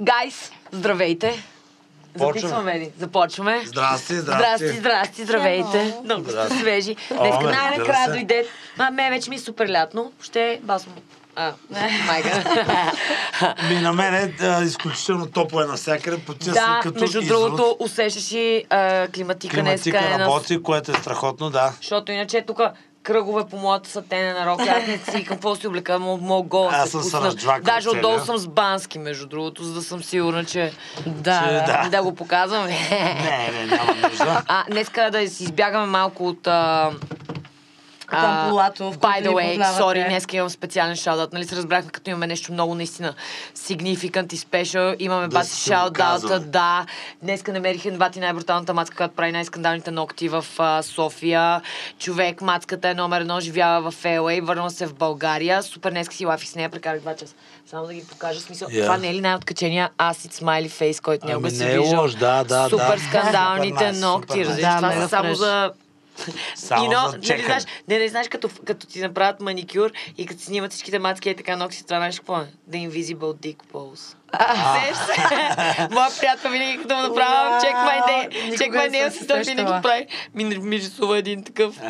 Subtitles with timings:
[0.00, 1.42] Гайс, здравейте.
[2.14, 2.92] Записваме ли?
[2.98, 3.62] Започваме.
[3.66, 4.66] Здрасти, здрасти.
[4.66, 5.94] Здрасти, здрасти, здравейте.
[6.04, 6.96] Много сте свежи.
[7.10, 8.46] Днеска бе, най-накрая дойде.
[8.78, 10.12] А, ме вече ми е супер лятно.
[10.22, 10.94] Ще басвам.
[11.36, 11.52] А,
[12.06, 12.44] майка.
[13.68, 17.42] Ми на мен е а, изключително топло е навсякъде, почти да, като между изрод.
[17.42, 20.24] другото, усещаш и а, климатика, днеска Климатика е на...
[20.24, 21.72] работи, което е страхотно, да.
[21.76, 22.60] Защото иначе тук
[23.08, 24.60] кръгове по моята сатене на рок.
[24.60, 27.28] Аз не си какво си облека, мога гол Аз се съм се пусна.
[27.28, 30.72] раджвакал Даже отдолу съм с бански, между другото, за да съм сигурна, че...
[31.06, 31.88] Да, Че да.
[31.90, 32.66] да го показвам.
[32.66, 34.42] Не, не, няма нужда.
[34.48, 36.46] А, днеска да си избягаме малко от...
[36.46, 36.90] А,
[38.10, 41.32] Там полато, в by the way, sorry, днеска имам специален шаудат.
[41.32, 43.14] Нали се разбрахме, като имаме нещо много наистина
[43.56, 44.96] significant и special.
[44.98, 46.86] Имаме Да бати си шаудата, да.
[47.22, 51.60] Днеска намерих бати най-бруталната мацка, която прави най-скандалните ногти в а, София.
[51.98, 55.62] Човек, мацката е номер едно, живява в LA, върнала се в България.
[55.62, 57.34] Супер, днеска си лафи с нея, прекарах два часа.
[57.66, 58.68] Само да ги покажа смисъл.
[58.70, 58.82] Я.
[58.82, 62.14] Това не е ли най-откачения acid smiley face, който Ами някога се не е лош,
[62.14, 63.04] да, да, Супер да.
[63.08, 64.60] скандалните ногти, разбираш?
[64.60, 65.72] Да, Това са само за
[66.54, 70.26] Само и но, за нали, знаеш, не, не знаеш, като, като ти направят маникюр и
[70.26, 72.46] като си снимат всичките мацки и така ногти, това знаеш какво е?
[72.70, 74.14] The Invisible Dick Pose.
[74.32, 75.14] Сеш се?
[75.90, 77.60] Моя приятел винаги като му направя
[78.58, 79.82] никога check не my съм nails, се и той винаги сещала.
[79.82, 80.06] прави.
[80.34, 81.74] Ми, ми рисува един такъв.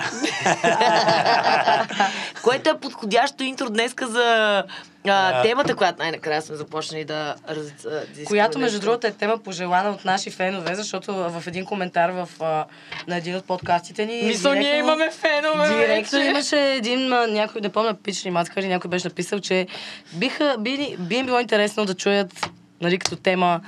[2.42, 4.64] Което е подходящо интро днеска за
[5.06, 7.84] а, темата, която най-накрая сме започнали да раз...
[7.84, 12.10] а, да Която, между другото, е тема пожелана от наши фенове, защото в един коментар
[12.10, 12.64] в, а,
[13.08, 14.22] на един от подкастите ни...
[14.22, 16.30] Мисъл, ние директно- имаме фенове Директно вече.
[16.30, 19.66] имаше един, а, някой, не помня, пич или мацка, или някой беше написал, че
[20.12, 22.48] биха, би, би им било интересно да чуят,
[22.80, 23.60] нали, като тема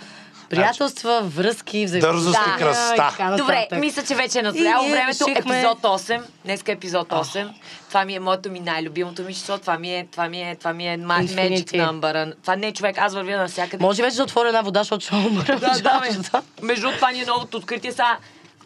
[0.50, 2.12] приятелства, връзки, взаимодействия.
[2.12, 2.96] Дързост и красота.
[3.10, 5.24] така Добре, мисля, че вече е назряло времето.
[5.28, 6.22] решихме- Епизод 8.
[6.44, 7.48] Днеска е епизод 8.
[7.88, 9.58] Това ми е моето ми най-любимото ми число.
[9.58, 12.34] Това ми е, това ми е, това ми е magic number.
[12.42, 13.82] Това не е човек, аз вървя навсякъде.
[13.84, 15.56] Може вече да отворя една вода, защото ще умра.
[15.56, 16.38] Да, да, бе.
[16.62, 17.90] Между това ни е новото откритие.
[17.90, 18.16] Сега,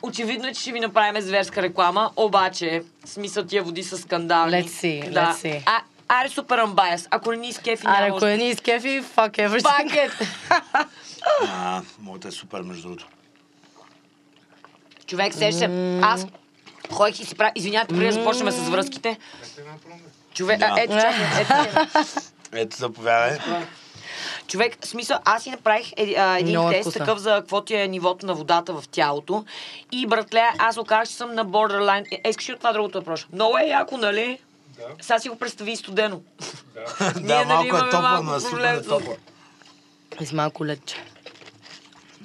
[0.02, 4.52] очевидно е, че ще ви направим зверска реклама, обаче, смисъл тия води са скандални.
[4.52, 5.20] Let's see, да.
[5.20, 5.62] let's see.
[5.66, 5.80] А,
[6.20, 7.08] аре супер амбайас.
[7.10, 9.62] Ако не ни изкефи, Аре, няма ако е ни изкефи, fuck everything.
[9.62, 10.12] Пакет!
[11.42, 13.06] А, моята е супер, между другото.
[15.06, 15.98] Човек, сеш се.
[16.02, 16.26] Аз
[16.90, 17.52] ходих и си правя...
[17.54, 19.18] Извинявайте, преди да започнем с връзките.
[20.34, 20.80] Човек, а, Да.
[20.82, 21.80] ето, чакай, ето.
[22.52, 23.38] Ето, заповядай.
[24.46, 26.98] Човек, в смисъл, аз си направих е, а, един Много е тест, вкусно.
[26.98, 29.44] такъв за какво ти е нивото на водата в тялото.
[29.92, 32.06] И, братле, аз оказах, че съм на borderline.
[32.14, 33.26] Е, искаш ли от това другото да проша?
[33.32, 34.38] Много е яко, нали?
[34.68, 34.82] Да.
[35.00, 36.20] Сега си го представи студено.
[37.16, 39.16] Да, малко е имаме топло, малко но е супер проблем е с- топло.
[40.20, 41.04] И с малко ледче.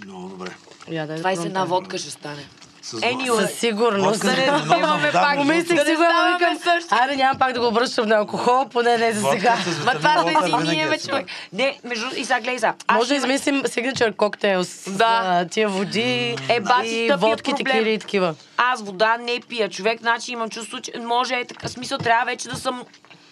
[0.05, 0.49] Много добре.
[0.89, 1.67] Я, да 21 пробвам.
[1.67, 2.45] водка ще стане.
[2.81, 3.41] С Anyway.
[3.41, 4.21] Със сигурност.
[4.21, 5.35] Да не да, пак.
[5.37, 6.57] Помислих си го, викам,
[6.89, 9.57] айде нямам пак да го обръщам на алкохол, поне не за сега.
[9.85, 11.25] Ма това сме си ние, бе, човек.
[11.53, 12.05] Не, между...
[12.15, 12.73] И сега гледай сега.
[12.93, 15.45] Може да измислим signature коктейл с Да.
[15.51, 18.35] тия води Е, бати, и водки, текили и такива.
[18.57, 19.69] Аз вода не пия.
[19.69, 21.67] Човек, значи имам чувство, че може е така.
[21.67, 22.83] Смисъл, трябва вече да съм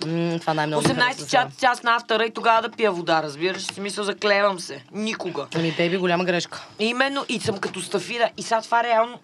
[0.06, 3.62] М, това най-много ми 18 харесва час, на автора и тогава да пия вода, разбираш?
[3.62, 4.84] В Смисъл, заклевам се.
[4.92, 5.48] Никога.
[5.56, 6.66] Ами, бейби, голяма грешка.
[6.80, 8.30] Именно, и съм като стафира.
[8.38, 9.20] И сега това реално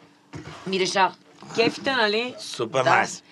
[0.68, 1.14] ми решава.
[1.56, 2.36] Кефите, нали?
[2.40, 2.90] Супер Да.
[2.90, 3.24] найс.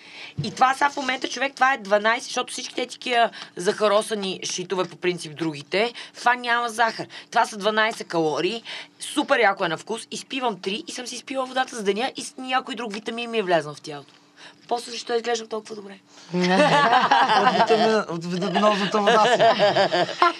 [0.44, 4.84] И това сега в момента, човек, това е 12, защото всички те такива захаросани шитове
[4.84, 7.06] по принцип другите, това няма захар.
[7.30, 8.62] Това са 12 калории,
[9.00, 12.24] супер яко е на вкус, изпивам 3 и съм си изпила водата за деня и
[12.38, 14.12] някой друг витамин ми е влезнал в тялото.
[14.72, 15.98] После защо изглеждам толкова добре?
[18.08, 19.42] От витаминозната вода си.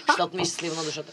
[0.09, 1.12] Защото ми е щастливо на душата.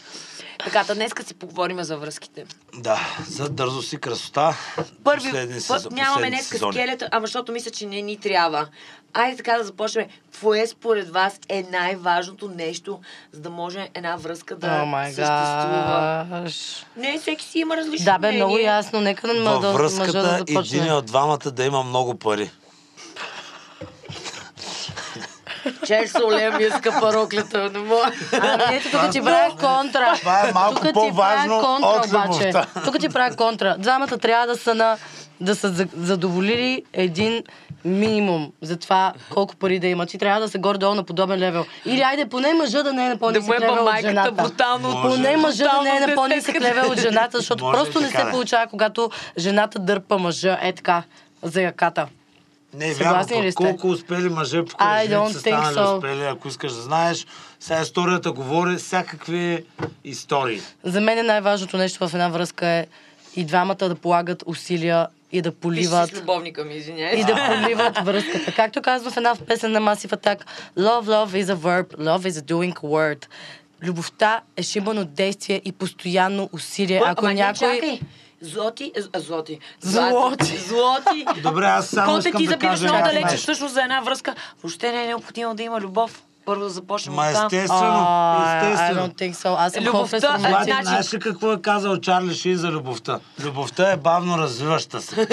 [0.58, 2.44] Така, та днеска си поговорим за връзките.
[2.74, 4.56] Да, за дързост и красота.
[5.04, 8.66] Първи, Последни пър, сезон- нямаме днеска скелета, ама защото мисля, че не ни трябва.
[9.14, 10.06] Айде така да започнем.
[10.40, 13.00] Кое според вас е най-важното нещо,
[13.32, 16.26] за да може една връзка да май съществува?
[16.30, 16.86] гаш.
[16.96, 18.36] Не, всеки си има различно Да, бе, мнение.
[18.36, 19.00] много ясно.
[19.00, 20.78] Нека да мъжа да връзката започне.
[20.78, 22.50] един от двамата да има много пари.
[25.84, 28.12] Се олея ми иска пароклята, не мога.
[28.72, 30.14] Ето тук ти правя контра.
[30.16, 32.28] Това е малко Тук ти по-важно контра, от обаче.
[32.28, 32.66] любовта.
[32.84, 33.76] Тук ти правя контра.
[33.78, 34.96] Двамата трябва да са на
[35.40, 37.42] да са за- задоволили един
[37.84, 40.06] минимум за това колко пари да има.
[40.06, 41.64] Ти трябва да са горе-долу на подобен левел.
[41.86, 44.32] Или айде, поне мъжа да не е на Да по-нисък му е левел от жената.
[44.32, 45.02] брутално.
[45.02, 48.10] Поне мъжа да не е на по-нисък левел от жената, защото Може просто и не
[48.10, 48.30] се да.
[48.30, 51.02] получава, когато жената дърпа мъжа е така
[51.42, 52.06] за яката.
[52.74, 53.56] Не, вярно, Съгласни ли сте?
[53.56, 55.96] колко успели мъже жените са станали so.
[55.96, 57.26] успели, ако искаш да знаеш.
[57.60, 59.64] Сега историята говори всякакви
[60.04, 60.60] истории.
[60.84, 62.86] За мен е най-важното нещо в една връзка е
[63.36, 67.14] и двамата да полагат усилия и да Пиши поливат с любовника ми, извиняй.
[67.20, 68.54] и да поливат връзката.
[68.56, 70.38] Както казва в една песен на Massive Attack,
[70.78, 73.26] Love, love is a verb, love is a doing word.
[73.82, 77.02] любовта е шибано действие и постоянно усилие.
[77.06, 77.74] Ако ама не, някой...
[77.74, 78.00] чакай.
[78.42, 79.58] Злоти, а, злоти.
[79.80, 80.56] Злоти.
[80.56, 81.40] Злоти.
[81.42, 84.34] Добре, аз само искам ти забираш много далече, всъщност за една връзка.
[84.62, 86.22] Въобще не е необходимо да има любов.
[86.44, 87.46] Първо да започнем Ма от там.
[87.46, 89.00] естествено, А, I естествено.
[89.02, 89.54] don't think so.
[89.58, 90.20] Аз съм Любовта е-.
[90.20, 93.18] Злати, значи- знаеш ли какво е казал Чарли Шин за любовта?
[93.40, 95.26] Любовта е бавно развиваща се.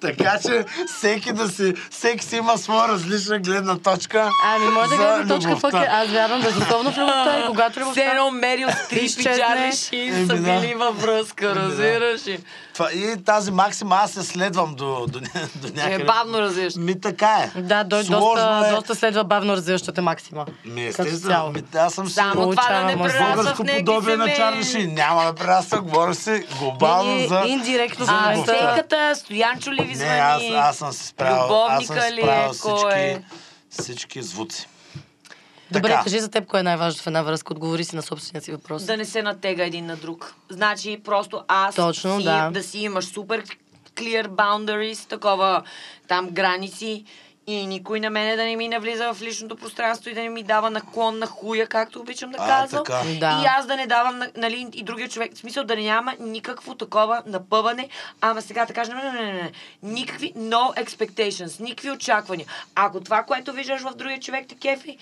[0.00, 4.30] така че всеки да си, всеки си има своя различна гледна точка.
[4.46, 5.82] Ами, моята за гледна точка пък любовта.
[5.82, 8.02] е, аз вярвам безусловно в любовта и когато Все любовта...
[8.02, 9.22] едно Мерил Стрип и.
[9.24, 10.60] Чарли Шин са да.
[10.60, 12.38] били във връзка, разбираш ли?
[12.78, 15.20] Това, и тази максима аз я следвам до, до,
[15.54, 16.04] до Е някъде.
[16.04, 16.74] бавно развиваш.
[16.76, 17.60] Ми така е.
[17.62, 18.70] Да, Сложно доста, е.
[18.70, 20.46] доста следва бавно развиващата максима.
[20.64, 21.50] Ми естествено.
[21.50, 24.62] Ми, аз съм си Само това да не българско подобие на.
[24.64, 24.94] Шин.
[24.94, 27.44] Няма да прерасва, говоря си глобално Не, за...
[27.46, 30.56] индиректно за А, сейката, Стоянчо ли ви Не, аз, звъни?
[30.56, 31.34] аз съм се справил.
[31.36, 32.24] аз съм Любовника се ли е?
[32.24, 32.48] е?
[32.52, 33.24] всички,
[33.70, 34.68] всички звуци.
[35.70, 36.04] Добре, Така.
[36.04, 37.52] кажи за теб кое е най-важно в една връзка.
[37.52, 38.84] Отговори си на собствения си въпрос.
[38.84, 40.34] Да не се натега един на друг.
[40.48, 42.50] Значи просто аз Точно, си, да.
[42.50, 43.44] да си имаш супер
[43.94, 45.62] clear boundaries, такова
[46.08, 47.04] там граници
[47.46, 50.42] и никой на мене да не ми навлиза в личното пространство и да не ми
[50.42, 52.84] дава наклон на хуя, както обичам да казвам.
[52.84, 53.02] така.
[53.20, 53.40] Да.
[53.42, 55.34] И аз да не давам, на- нали, и другия човек.
[55.34, 57.88] В смисъл да няма никакво такова напъване.
[58.20, 59.52] Ама сега да кажем, не, не, не, не.
[59.82, 62.46] Никакви no expectations, никакви очаквания.
[62.74, 64.98] Ако това, което виждаш в другия човек те кефи,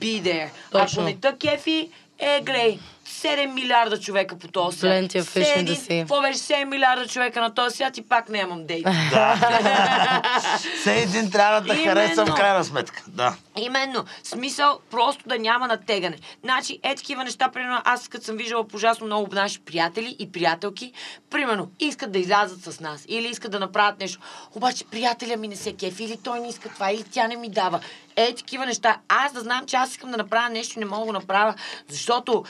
[0.00, 0.50] be there.
[0.70, 1.04] Точно.
[1.04, 4.92] Не те кефи, е, глей, 7 милиарда човека по този свят.
[4.92, 6.00] Plenty of fish in the sea.
[6.00, 8.86] Какво беше 7 милиарда човека на този свят и пак нямам дейт.
[10.80, 11.88] Все един трябва да Именно.
[11.88, 13.02] хареса в крайна сметка.
[13.08, 13.34] Да.
[13.56, 14.04] Именно.
[14.22, 16.16] Смисъл просто да няма натегане.
[16.44, 20.92] Значи, е такива неща, примерно, аз като съм виждала ужасно много наши приятели и приятелки,
[21.30, 24.18] примерно, искат да излязат с нас или искат да направят нещо.
[24.54, 27.50] Обаче приятеля ми не се кефи, или той не иска това, или тя не ми
[27.50, 27.80] дава.
[28.16, 28.96] Е, такива неща.
[29.08, 31.54] Аз да знам, че аз искам да направя нещо и не мога да го направя,
[31.88, 32.44] защото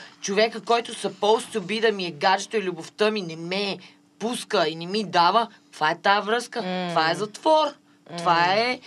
[0.49, 3.77] човека, който supposed to be да ми е гаджето и любовта ми не ме
[4.19, 6.59] пуска и не ми дава, това е тази връзка.
[6.89, 7.67] Това е затвор.
[8.17, 8.79] Това е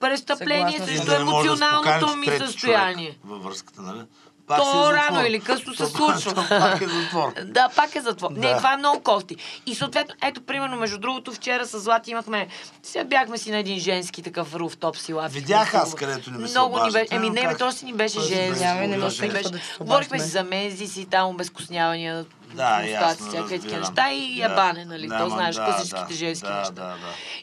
[0.00, 3.18] престъпление Съгласна срещу да да емоционалното поканите ми състояние.
[3.24, 4.00] Във връзката, нали?
[4.46, 6.34] Пак То си е рано или късно се То случва.
[6.34, 7.32] то Пак е затвор.
[7.44, 8.30] Да, пак е затвор.
[8.30, 8.56] Не, Да.
[8.56, 9.36] това е много кофти.
[9.66, 12.48] И съответно, ето, примерно, между другото, вчера с Злати имахме...
[12.82, 15.34] Сега бяхме си на един женски такъв руфтоп си лафи.
[15.34, 17.14] Видях аз, където не ми се Много ни беше...
[17.14, 17.58] Еми, не, бе, как?
[17.58, 18.64] то си ни беше женски.
[18.64, 23.60] Няма не да Беше- да Говорихме си за мензи си, там обезкоснявания, Да, ясно, всякакви
[23.60, 24.42] такива неща и Да.
[24.42, 25.06] ябане, нали?
[25.08, 26.72] Да, То знаеш, да, класическите да, женски да, неща.
[26.72, 26.96] Да, да.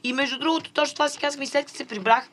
[0.04, 2.24] И между другото, точно това си казах и след като се прибрах,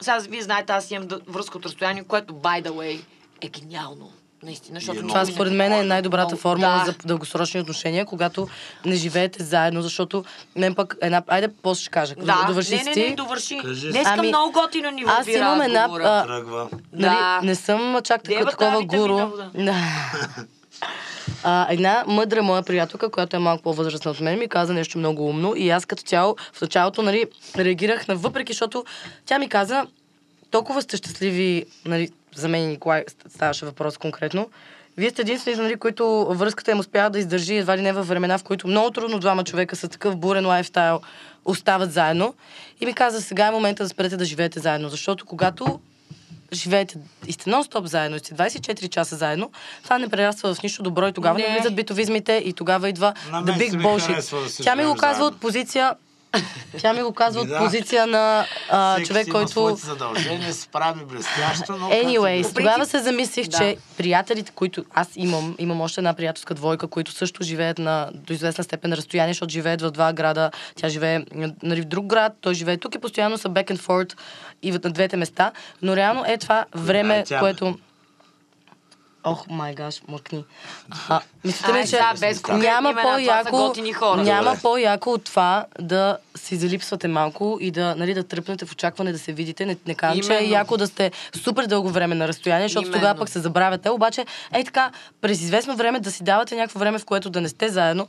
[0.00, 3.00] сега вие знаете, аз имам връзка от разстояние, което, by the way,
[3.40, 4.12] е гениално.
[4.42, 5.06] Наистина, защото...
[5.06, 6.84] Това според мен е най-добрата много- формула да.
[6.84, 8.48] за дългосрочни отношения, когато
[8.84, 10.24] не живеете заедно, защото
[10.56, 11.22] мен пък една...
[11.26, 12.14] Айде, после ще кажа.
[12.14, 13.08] Да, довърши не, не, ти.
[13.08, 13.58] не, довърши.
[13.58, 13.90] Кажи.
[13.90, 16.68] Днеска Ами, много готино ни аз имам една, а, Тръгва.
[16.92, 17.40] Нали, Да.
[17.42, 19.18] не съм чак така, Деба такова гуру.
[19.54, 19.74] Да.
[21.42, 25.28] А, една мъдра моя приятелка, която е малко по-възрастна от мен, ми каза нещо много
[25.28, 27.24] умно и аз като цяло в началото нали,
[27.56, 28.84] реагирах на въпреки, защото
[29.26, 29.86] тя ми каза
[30.50, 34.48] толкова сте щастливи, нали, за мен и Николай ставаше въпрос конкретно,
[34.96, 38.38] вие сте единствени, нали, които връзката им успява да издържи едва ли не във времена,
[38.38, 41.00] в които много трудно двама човека с такъв бурен лайфстайл
[41.44, 42.34] остават заедно.
[42.80, 45.80] И ми каза, сега е момента да спрете да живеете заедно, защото когато
[46.52, 49.50] живеете и сте нон-стоп заедно, и сте 24 часа заедно,
[49.84, 51.54] това не прераства в нищо добро и тогава не, Не.
[51.54, 54.56] влизат битовизмите и тогава идва мен big bullshit.
[54.58, 55.26] да Тя ми го казва заедно.
[55.36, 55.94] от позиция
[56.78, 57.58] тя ми го казва от да.
[57.58, 59.48] позиция на а, Всеки човек, си който...
[59.48, 61.90] своите задължения, се прави блестящо, но...
[61.90, 63.58] Anyways, По тогава се замислих, Да.
[63.58, 68.32] че приятелите, които аз имам, имам още една приятелска двойка, които също живеят на до
[68.32, 70.50] известна степен разстояние, защото живеят в два града.
[70.74, 71.24] Тя живее
[71.62, 74.18] нали, в друг град, той живее тук и постоянно са back and forth
[74.62, 75.52] и на двете места.
[75.82, 77.78] Но реално е това време, е тя, което...
[79.30, 80.44] Ох, май гаш, мъкни.
[81.08, 84.22] А, мислите ли, че сега, без няма по-яко, хора.
[84.22, 84.62] няма Добре.
[84.62, 89.18] по-яко от това да си залипсвате малко и да, нали, да тръпнете в очакване да
[89.18, 89.66] се видите.
[89.66, 91.10] Не, не казвам, че е яко да сте
[91.42, 93.00] супер дълго време на разстояние, защото Именно.
[93.00, 93.90] тогава пък се забравяте.
[93.90, 97.48] Обаче, е така, през известно време да си давате някакво време, в което да не
[97.48, 98.08] сте заедно,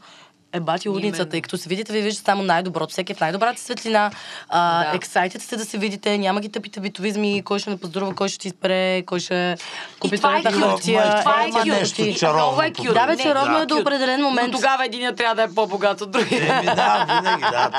[0.54, 1.38] е бати лудницата.
[1.38, 2.92] И като се видите, ви виждате само най-доброто.
[2.92, 4.12] Всеки е в най-добрата светлина.
[4.50, 4.98] А, Да.
[4.98, 8.40] Ексайтед сте да се видите, няма ги тъпите битовизми, кой ще ме поздравя, кой ще
[8.40, 9.56] ти изпере, кой ще
[10.00, 11.20] купи това е хартия.
[11.20, 12.72] Това Е, ма, нещо чаровно е.
[12.94, 13.64] Да, бе, чаровно да.
[13.64, 14.52] е до определен момент.
[14.52, 16.56] Но тогава един трябва да е по-богат от другия.
[16.56, 17.72] Еми да, винаги, да.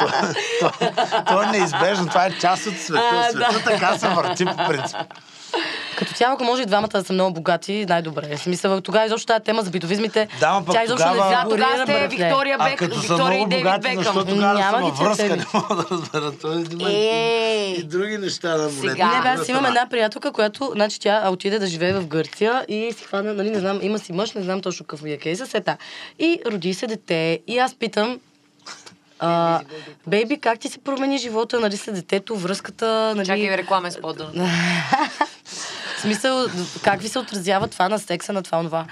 [0.60, 2.06] То, то, то е неизбежно.
[2.08, 3.28] Това е част от света.
[3.30, 3.64] Света да.
[3.64, 4.96] така се върти по принцип.
[5.96, 8.36] Като цяло, ако може и двамата да са много богати, най-добре.
[8.36, 11.48] В смисъл, тогава изобщо тази тема за битовизмите, Да, ма тя изобщо тогава- не Да,
[11.50, 12.08] тогава сте.
[12.08, 14.02] Виктория А Бек, като са Виктория и Дейвид богати, Бекъм.
[14.04, 15.36] защо тогава Няма ги връзка?
[15.36, 16.32] Не мога да разбера.
[16.32, 19.06] Той има и, и други неща да му Сега.
[19.22, 23.04] Не, аз имам една приятелка, която, значи тя отиде да живее в Гърция и си
[23.04, 25.76] хвана, нали, не знам, има си мъж, не знам точно какъв е кейса, сета.
[26.18, 27.38] И роди се дете.
[27.46, 28.18] И аз питам,
[29.20, 29.60] а,
[30.06, 33.26] бейби, как ти се промени живота, нали, след детето, връзката, нали...
[33.26, 34.24] Чакай рекламен спот да...
[35.96, 36.46] В смисъл,
[36.84, 38.86] как ви се отразява това на секса, на това, онова?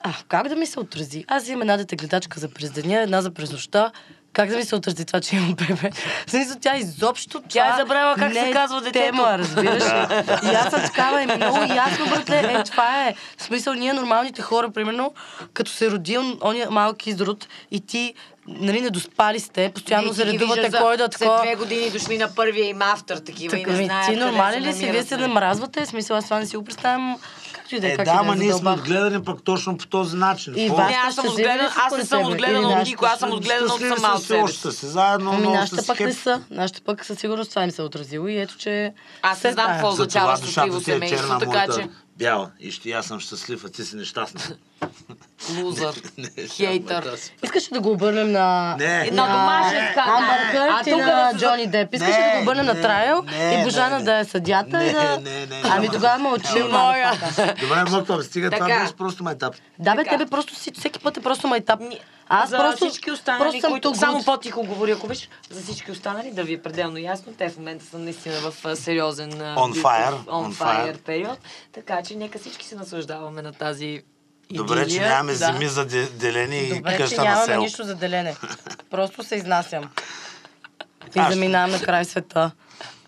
[0.00, 1.24] А, как да ми се отрази?
[1.28, 3.92] Аз имам една детегледачка за през деня, една за през нощта.
[4.32, 5.90] Как да ми се отрази това, че имам бебе?
[6.26, 9.04] В смисъл, тя изобщо Тя е това забравила как не се е казва детето.
[9.06, 10.24] Тема, разбираш ли?
[10.50, 13.14] И аз съм такава, еми много ясно, братле, е, това е.
[13.38, 15.14] В смисъл, ние нормалните хора, примерно,
[15.54, 18.14] като се роди он, ония малки изрод и ти,
[18.48, 21.38] нали, не доспали сте, постоянно се редувате кой да След такова.
[21.38, 24.62] две години дошли на първия им автор, такива и Така, не ми, знаят ти нормален
[24.62, 24.90] се ли си?
[24.90, 25.86] Вие се намразвате?
[25.86, 27.18] Смисъл, аз това не си го представям.
[27.52, 29.42] Както и да е, Е, как да, и да ама е, ние сме отгледани пък
[29.44, 30.54] точно по този начин.
[30.56, 33.74] И вас- Не, аз съм отгледана, аз не съм отгледана от никой, аз съм отгледана
[33.74, 34.76] от сама са от себе още си.
[34.76, 36.42] си заедно, Ами нашите пък не са.
[36.50, 38.92] Нашите пък със сигурност това им се е отразило и ето, че...
[39.22, 41.88] Аз не се знам какво означава щастливо е семейство, така че
[42.18, 42.50] бяла.
[42.60, 44.40] И ще аз съм щастлив, а ти си нещастна.
[45.62, 45.94] Лузър,
[46.48, 47.18] хейтър.
[47.44, 48.76] Искаш ли да го обърнем на...
[48.78, 49.06] Не.
[49.06, 50.16] Една домашен скандал.
[50.16, 51.94] Амбър А Хърт и тук на Джони Деп.
[51.94, 55.46] Искаш ли да го обърнем не, на Трайл и Божана да е съдята Не, не,
[55.46, 56.62] не, Ами тогава мълчи.
[57.60, 59.54] Добре, мъквам, стига, това беше просто майтап.
[59.78, 61.80] Да, бе, тебе просто всеки път е просто майтап.
[62.30, 63.88] Аз за просто, всички останали, просто съм които...
[63.88, 63.96] тук.
[63.96, 65.28] Само по-тихо говори, ако биш.
[65.50, 68.76] За всички останали, да ви е пределно ясно, те в момента са наистина в а,
[68.76, 70.98] сериозен а, On битов, fire, on on fire fire.
[70.98, 71.38] период.
[71.72, 74.02] Така че нека всички се наслаждаваме на тази
[74.50, 75.38] Добре, че нямаме Да.
[75.38, 77.62] земи за де- деление и Добре, че къща на нямаме село.
[77.62, 78.36] нищо за делене.
[78.90, 79.84] Просто се изнасям.
[81.08, 82.50] И Аз- заминаваме край света.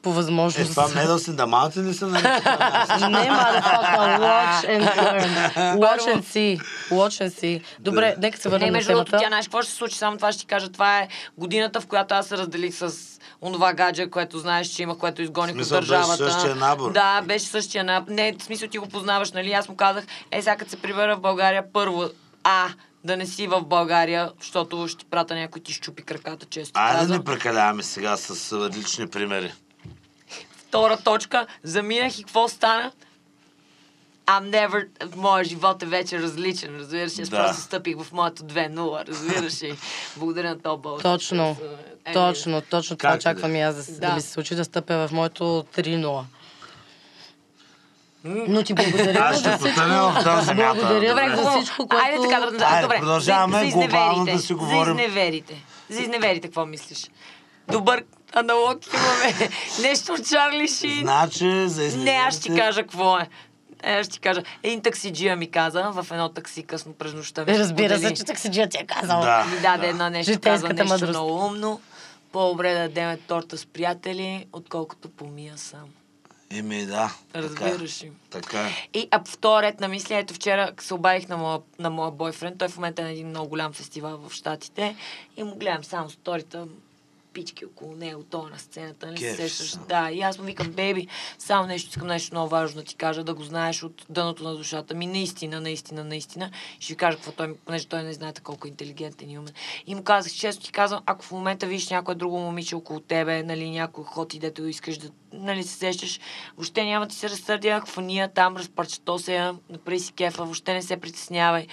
[0.03, 0.71] По Е, възможност.
[0.71, 2.23] това медълсин да малци ли са нали?
[2.23, 5.29] Не, motherfucker, watch and learn.
[5.77, 6.61] Watch and see.
[6.91, 7.63] Watch and see.
[7.79, 9.25] Добре, нека се Не, върнем на между другото, темата.
[9.25, 10.69] тя знаеш какво ще се случи, само това ще ти кажа.
[10.69, 12.93] Това е годината, в която аз се разделих с
[13.43, 16.33] онова гадже, което знаеш, че има, което изгоних от Смисъл, беше държавата.
[16.33, 16.93] същия набор.
[16.93, 18.13] Да, беше същия набор.
[18.13, 19.53] Не, в смисъл ти го познаваш, нали?
[19.53, 22.05] Аз му казах, е, сега като се прибера в България, първо,
[22.45, 22.69] а,
[23.05, 27.19] да не си в България, защото ще прата някой ти щупи краката, често Айде да
[27.19, 29.53] не прекаляваме сега с лични примери.
[30.57, 32.93] Втора точка, заминах и какво стана?
[34.31, 34.87] I'm never...
[35.17, 37.23] Моят живот е вече различен, разбираш ли?
[37.23, 37.37] Аз Да.
[37.37, 39.77] просто стъпих в моето 2-0, разбираш ли?
[40.17, 41.03] Благодаря на този българ.
[41.03, 41.57] Точно.
[42.05, 43.17] Е, Точно, точно това е.
[43.17, 43.99] очаквам и аз да, да.
[44.01, 44.15] Да.
[44.15, 45.45] ми се случи да стъпя в моето
[45.77, 46.23] 3-0.
[48.25, 49.75] Но ти благодаря Аз ще за всичко.
[49.75, 50.75] потъня в тази земята.
[50.81, 52.05] Благодаря Добре, за всичко, което...
[52.05, 52.67] Айде така да...
[52.67, 54.97] Айде, Добре, продължаваме за, глобално да си говорим.
[54.97, 55.65] За изневерите.
[55.89, 57.11] За изневерите, какво мислиш?
[57.69, 59.51] Добър аналог имаме.
[59.83, 61.01] Нещо от Чарли Шин.
[61.01, 62.13] Значи, за изневерите...
[62.13, 63.29] Не, аз ще ти кажа какво е.
[63.83, 64.43] Е, ще ти кажа.
[64.63, 67.45] Един таксиджия ми каза в едно такси късно през нощта.
[67.45, 69.21] ми Разбира се, че таксиджия ти е казал.
[69.21, 69.45] Да.
[69.45, 71.11] Ми даде едно нещо, Житейската каза нещо мъдрост.
[71.11, 71.81] много умно.
[72.33, 75.89] По-добре да дадем торта с приятели, отколкото помия сам.
[76.51, 77.15] Еми, да.
[77.33, 77.43] така е.
[77.43, 78.13] Разбираш ли?
[78.31, 78.89] Така е.
[78.95, 82.11] И а по втора ред на мисли, ето вчера се обадих на моя, на моя
[82.11, 82.59] бойфренд.
[82.59, 84.97] Той в момента е на един много голям фестивал в Штатите.
[85.37, 86.67] И му гледам само сторита,
[87.33, 89.71] пички около него, то на сцената, не се Кеф сещаш.
[89.71, 89.79] се.
[89.89, 91.07] Да, и аз му викам, беби,
[91.39, 94.57] само нещо, искам нещо много важно да ти кажа, да го знаеш от дъното на
[94.57, 95.07] душата ми.
[95.07, 96.51] Наистина, наистина, наистина.
[96.81, 99.55] Ще ви кажа какво той, понеже той не знаете колко интелигентен и умен.
[99.87, 103.43] И му казах, често ти казвам, ако в момента видиш някое друго момиче около тебе,
[103.43, 106.21] нали, някой ход и дето искаш да нали, се сещаш,
[106.57, 110.83] въобще няма ти се разсърдя, хвания там, разпърчато се я, направи си кефа, въобще не
[110.83, 111.67] се притеснявай.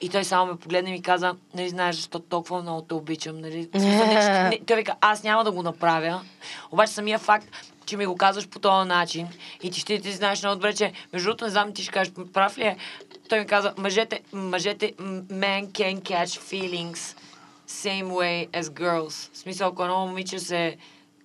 [0.00, 3.40] И той само ме погледна и ми каза, нали знаеш, защо толкова много те обичам,
[3.40, 3.68] нали?
[3.72, 6.20] Смисъл, не, че- не, той вика, аз няма да го направя,
[6.70, 7.48] обаче самия факт,
[7.86, 9.28] че ми го казваш по този начин
[9.62, 12.12] и ти ще ти знаеш много добре, че между другото не знам ти ще кажеш,
[12.32, 12.76] прав ли е?
[13.28, 17.16] Той ми каза, мъжете, мъжете, men can catch feelings
[17.68, 19.32] same way as girls.
[19.32, 20.76] В смисъл, ако едно момиче се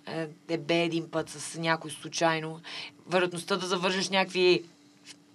[0.08, 2.60] е, е бе един път с някой случайно,
[3.10, 4.64] вероятността да завържеш някакви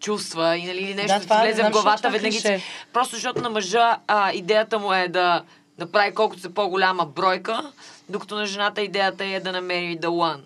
[0.01, 2.35] чувства и нали, нещо Да, ти това е, влезе в главата веднага.
[2.35, 2.63] клише.
[2.93, 5.43] Просто защото на мъжа а, идеята му е да
[5.79, 7.73] направи колкото се по-голяма бройка,
[8.13, 10.41] докато на жената идеята е да намери the one.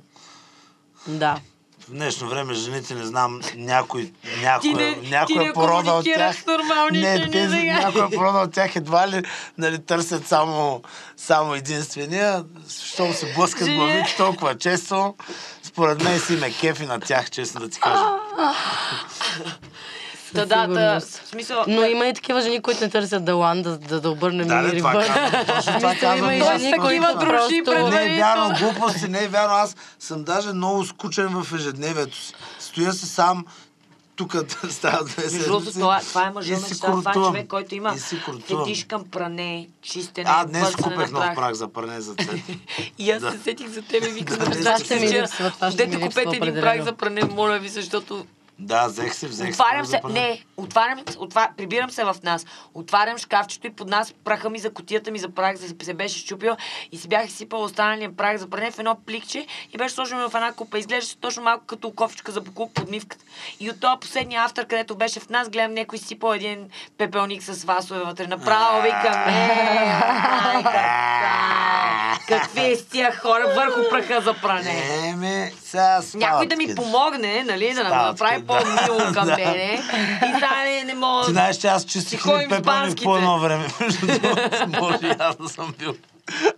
[1.09, 1.37] Да.
[1.81, 6.05] В днешно време жените не знам някой, Ти някоя, не- ти някоя не порода от
[6.07, 6.37] тях.
[6.93, 7.81] не, жени тези, сега.
[7.81, 9.23] някоя порода от тях едва ли
[9.59, 10.83] нали, търсят само,
[11.17, 15.15] само единствения, защото се блъскат Жени- главите толкова често.
[15.63, 18.05] Според мен си ме кефи на тях, честно да ти кажа.
[20.39, 21.65] Та, да, да, смисъл...
[21.67, 24.63] Но има и такива жени, които не търсят Далан, да, да, да обърнем Да, и
[24.65, 27.25] не, това казвам, това има и да, жени, такива това.
[27.39, 29.55] дружи просто- Не е вярно, глупости, не е вярно.
[29.55, 32.33] Аз съм даже много скучен в ежедневието си.
[32.59, 33.45] Стоя се сам,
[34.17, 34.37] тук
[34.71, 35.73] става две седмици.
[35.73, 36.87] това, това е мъжа и на си мечта.
[36.87, 37.95] Това е човек, който има
[38.47, 41.55] фетиш към пране, чистене, А, днес купех нов прах.
[41.55, 42.41] за пране за цвет.
[42.99, 43.33] И аз Да.
[43.33, 46.83] се сетих за тебе, викам, Да, да, ще ми липсва, това Дете купете един прах
[46.83, 48.27] за пране, моля ви, защото
[48.59, 49.49] Да, взех си, взех.
[49.49, 52.47] Отварям се, не, отварям, отвар, прибирам се в нас.
[52.75, 56.19] Отварям шкафчето и под нас праха ми за котията ми за прах, за се беше
[56.19, 56.57] щупил
[56.93, 60.35] и си бях изсипал останалия прах за пране в едно пликче и беше сложил в
[60.35, 60.79] една купа.
[60.79, 63.25] Изглеждаше точно малко като кофичка за покуп под мивката.
[63.61, 67.65] И от този последния автор, където беше в нас, гледам някой сипал един пепелник с
[67.65, 68.27] васове вътре.
[68.27, 70.65] Направо викам, е,
[72.29, 74.83] какви сте тия хора върху праха за пране.
[75.09, 78.46] Еме, сега Някой да ми помогне, нали, да направи.
[78.47, 79.83] По-мило към мене.
[80.23, 81.27] И сега не, мога...
[81.27, 82.25] Ти знаеш, че аз чистих
[82.63, 83.05] банските.
[83.05, 83.67] по едно време.
[84.81, 85.95] Може и аз да съм бил.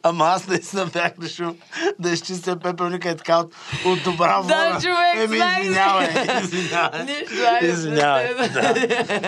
[0.02, 1.56] Ама аз наистина бях решил
[1.98, 3.54] да изчистя пепелника и така от,
[3.84, 4.48] от добра воля.
[4.48, 6.08] Да, човек, Еми, извинявай,
[6.42, 7.04] извинявай.
[7.04, 8.74] Нищо, Извинявай, да.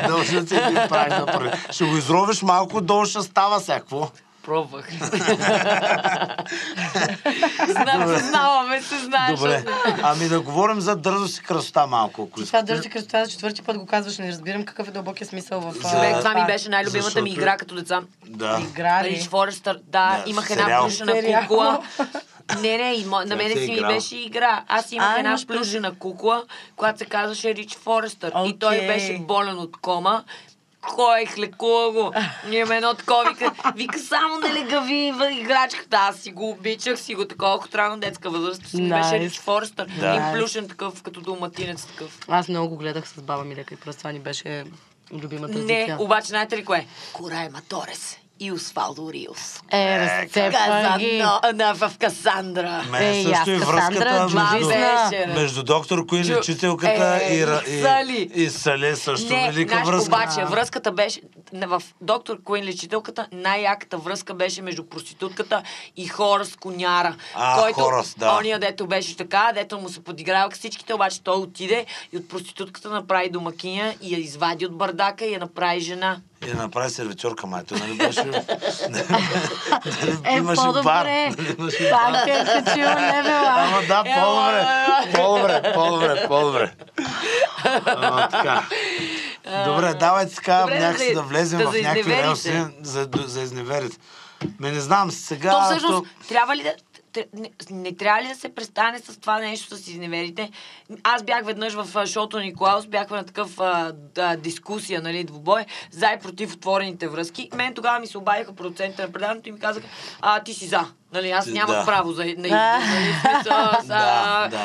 [0.09, 1.71] Дължа ти един прах.
[1.71, 4.11] Ще го изровиш малко, долу ще става всякво.
[4.51, 4.89] Пробвах.
[7.69, 9.39] Знам, съзнаваме се, знаеш.
[9.39, 9.65] Добре.
[10.03, 12.65] Ами да говорим за дързост и красота малко, ако Това искате.
[12.65, 15.75] държи кръстота за четвърти път го казваш, не разбирам какъв е дълбокия смисъл в...
[15.85, 18.01] а, Човек, това ми беше най-любимата ми игра като деца.
[18.27, 18.61] Да.
[18.63, 19.09] Игра ли?
[19.09, 21.79] Рич Форестър, да, Да, имах една плюшена кукла.
[22.61, 24.65] Не, не, и на мене си ми беше игра.
[24.69, 26.45] Аз имах А, една имаш плюшена кукла,
[26.77, 28.33] която се казваше Рич Форестър.
[28.45, 30.23] И той беше болен от кома.
[30.83, 32.13] Ходех, лекува го.
[32.51, 35.97] Имаме едно такова, вика, вика само не легави в играчката.
[35.97, 38.67] Аз си го обичах, си го такова, ако трябва на детска възраст.
[38.67, 39.21] Си ми беше Nice.
[39.21, 39.87] Рич Форестър.
[40.01, 40.15] Да.
[40.15, 42.19] И плюшен такъв, като доматинец такъв.
[42.29, 44.65] Аз много го гледах с баба ми лека и просто това ни беше
[45.13, 46.87] любима Не, обаче знаете ли кое?
[47.13, 49.63] Корайма Торес и Освалдо Риос.
[49.73, 51.23] Е, разцепа ги.
[51.55, 52.85] На, в Касандра.
[52.91, 57.41] Мен Ей, също и връзката това между, между доктор Куин и Чу- учителката е, и,
[57.69, 58.31] и, Сали.
[58.35, 60.07] и Сале също Не, велика знаеш, връзка.
[60.15, 61.21] обаче връзката беше
[61.53, 65.63] в доктор Куин лечителката, най-яката връзка беше между проститутката
[65.97, 67.17] и Хорас Коняра.
[67.35, 68.37] А, който, Хорас, да.
[68.39, 72.91] Ония, дето беше така, дето му се подиграваха всичките, обаче той отиде и от проститутката
[72.91, 76.21] направи домакиня и я извади от бардака и я направи жена.
[76.47, 78.25] И направи сервитьорка, майто, нали беше...
[78.91, 79.05] нали
[80.25, 81.05] Е, имаше бар.
[81.05, 83.55] Нали имаше Пак е качила левела.
[83.57, 84.67] Ама да, Ела,
[85.15, 86.73] по-добре, по-добре, по-добре, по-добре.
[87.87, 88.63] Ама така.
[89.65, 93.97] Добре, давайте така Добре, някакси да- да влезем да в някакви релси за, за изневерите.
[94.61, 95.51] Ме не знам, сега...
[95.51, 96.75] То всъщност, трябва ли да...
[97.17, 100.51] Не, не трябва ли да се престане с това нещо с изневерите?
[101.03, 106.07] Аз бях веднъж в шоуто Николаус, бяхме на такъв а, да, дискусия, нали, двубой, за
[106.07, 107.51] и против отворените връзки.
[107.55, 109.87] Мен тогава ми се обадиха продуцентите на предаването и ми казаха,
[110.21, 111.00] а ти си за.
[111.13, 111.85] Нали, аз нямах да.
[111.87, 112.25] право за...
[112.25, 112.79] На, Да.
[112.79, 113.15] нали,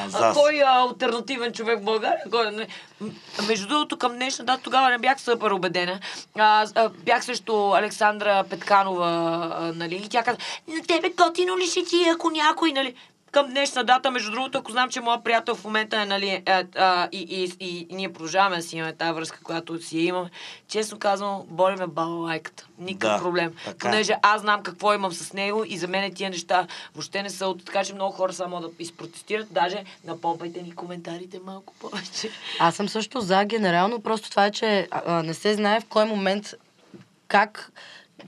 [0.09, 0.33] за.
[0.33, 2.19] Кой а, альтернативен човек в България?
[2.31, 2.67] Кой, не?
[3.01, 3.09] М,
[3.47, 5.99] Между другото, към днешна дата тогава не бях супер убедена.
[6.39, 9.07] А, а, бях също Александра Петканова,
[9.59, 12.95] а, нали, и тя каза, на тебе готино ли ще ти, е, ако някой, нали,
[13.35, 16.43] към днешна дата, между другото, ако знам, че моят приятел в момента е, нали, е,
[16.75, 20.05] а, и, и, и, и, ние продължаваме да си имаме тази връзка, която си я
[20.05, 20.29] имаме,
[20.67, 22.67] честно казвам, боли ме балалайката.
[22.79, 23.53] Никакъв Да, проблем.
[23.65, 23.91] така е.
[23.91, 27.47] Понеже аз знам какво имам с него и за мен тия неща въобще не са
[27.47, 27.65] от...
[27.65, 29.47] Така че много хора само да изпротестират.
[29.51, 32.29] Даже напомпайте ни коментарите малко повече.
[32.59, 36.05] Аз съм също за генерално, просто това е, че а, не се знае в кой
[36.05, 36.53] момент
[37.27, 37.71] как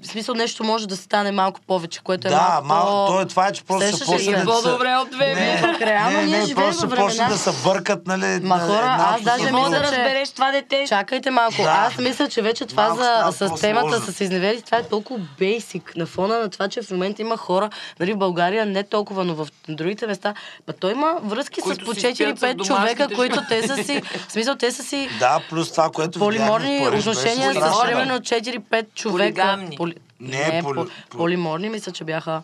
[0.01, 3.13] в смисъл нещо може да стане малко повече, което е Да, малко малко, по...
[3.13, 4.45] то е това, е, че просто Сещаш се да се...
[4.45, 5.77] По-добре от две Не.
[5.81, 8.67] Реално не, ние не, живеем просто във почне времена- да се бъркат, нали, Ма на
[8.67, 10.85] хора, една аз даже мога да разбереш това дете.
[10.87, 11.61] Чакайте малко.
[11.63, 11.69] Да.
[11.69, 15.19] Аз мисля, че вече това Малко става за, с темата с изневери, това е толкова
[15.39, 17.69] бейсик на фона на това, че в момента има хора,
[17.99, 20.33] нали, в България не толкова, но в другите места.
[20.67, 23.67] Ба той има връзки Които с по си спят с 4-5 домашните човека, които те
[23.67, 28.19] са си, в смисъл, те са си Да, плюс това, което полиморни отношения с примерно
[28.19, 29.57] 4-5 човека.
[29.77, 29.93] Поли...
[30.19, 30.85] Не, Не, поли- по...
[31.09, 32.41] по- полиморни мисля, че бяха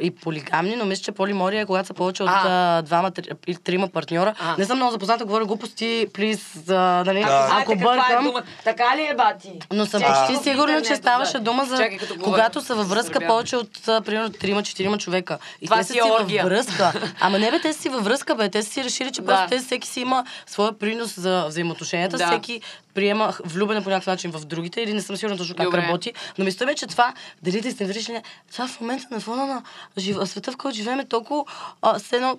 [0.00, 2.42] и полигамни, но мисля, че полимория е когато са повече от А.
[2.78, 4.34] а, двама три- или трима партньора.
[4.40, 4.54] А.
[4.58, 6.72] Не съм много запозната, говоря глупости, плиз, а,
[7.06, 7.26] нали, Да.
[7.26, 8.24] Знаете ако каква е бъркам.
[8.24, 8.42] думата?
[8.64, 9.52] Така ли е, бати?
[9.72, 13.88] Но съм почти сигурна, че ставаше дума за Чакай, когато са във връзка повече от
[13.88, 15.38] а, примерно 3-4 човека.
[15.62, 16.42] И Това те си са е си оргия.
[16.42, 16.92] във връзка.
[17.20, 18.48] Ама не бе, те са си във връзка, бе.
[18.48, 19.26] Те са си решили, че Да.
[19.26, 22.16] просто те всеки си има своя принос за взаимоотношенията.
[22.16, 22.26] Да.
[22.26, 22.60] Всеки
[22.96, 25.82] приема влюбена по някакъв начин в другите или не съм сигурна точно как Добре.
[25.82, 26.12] работи.
[26.38, 29.62] Но мисля, че това, дали да сте връщали, това в момента на фона на
[29.98, 30.16] жив...
[30.24, 31.44] света, в който живеем, е толкова
[31.82, 32.38] а, едно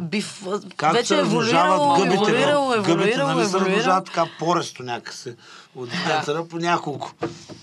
[0.00, 2.76] бив, Как вече се е еволюирало, гъбите, еволюирало, бе?
[2.76, 3.70] Гъбите, еволюирало, нали се еволюирало.
[3.70, 5.34] размножават така поресто някакси.
[5.76, 7.12] От диаметъра по няколко.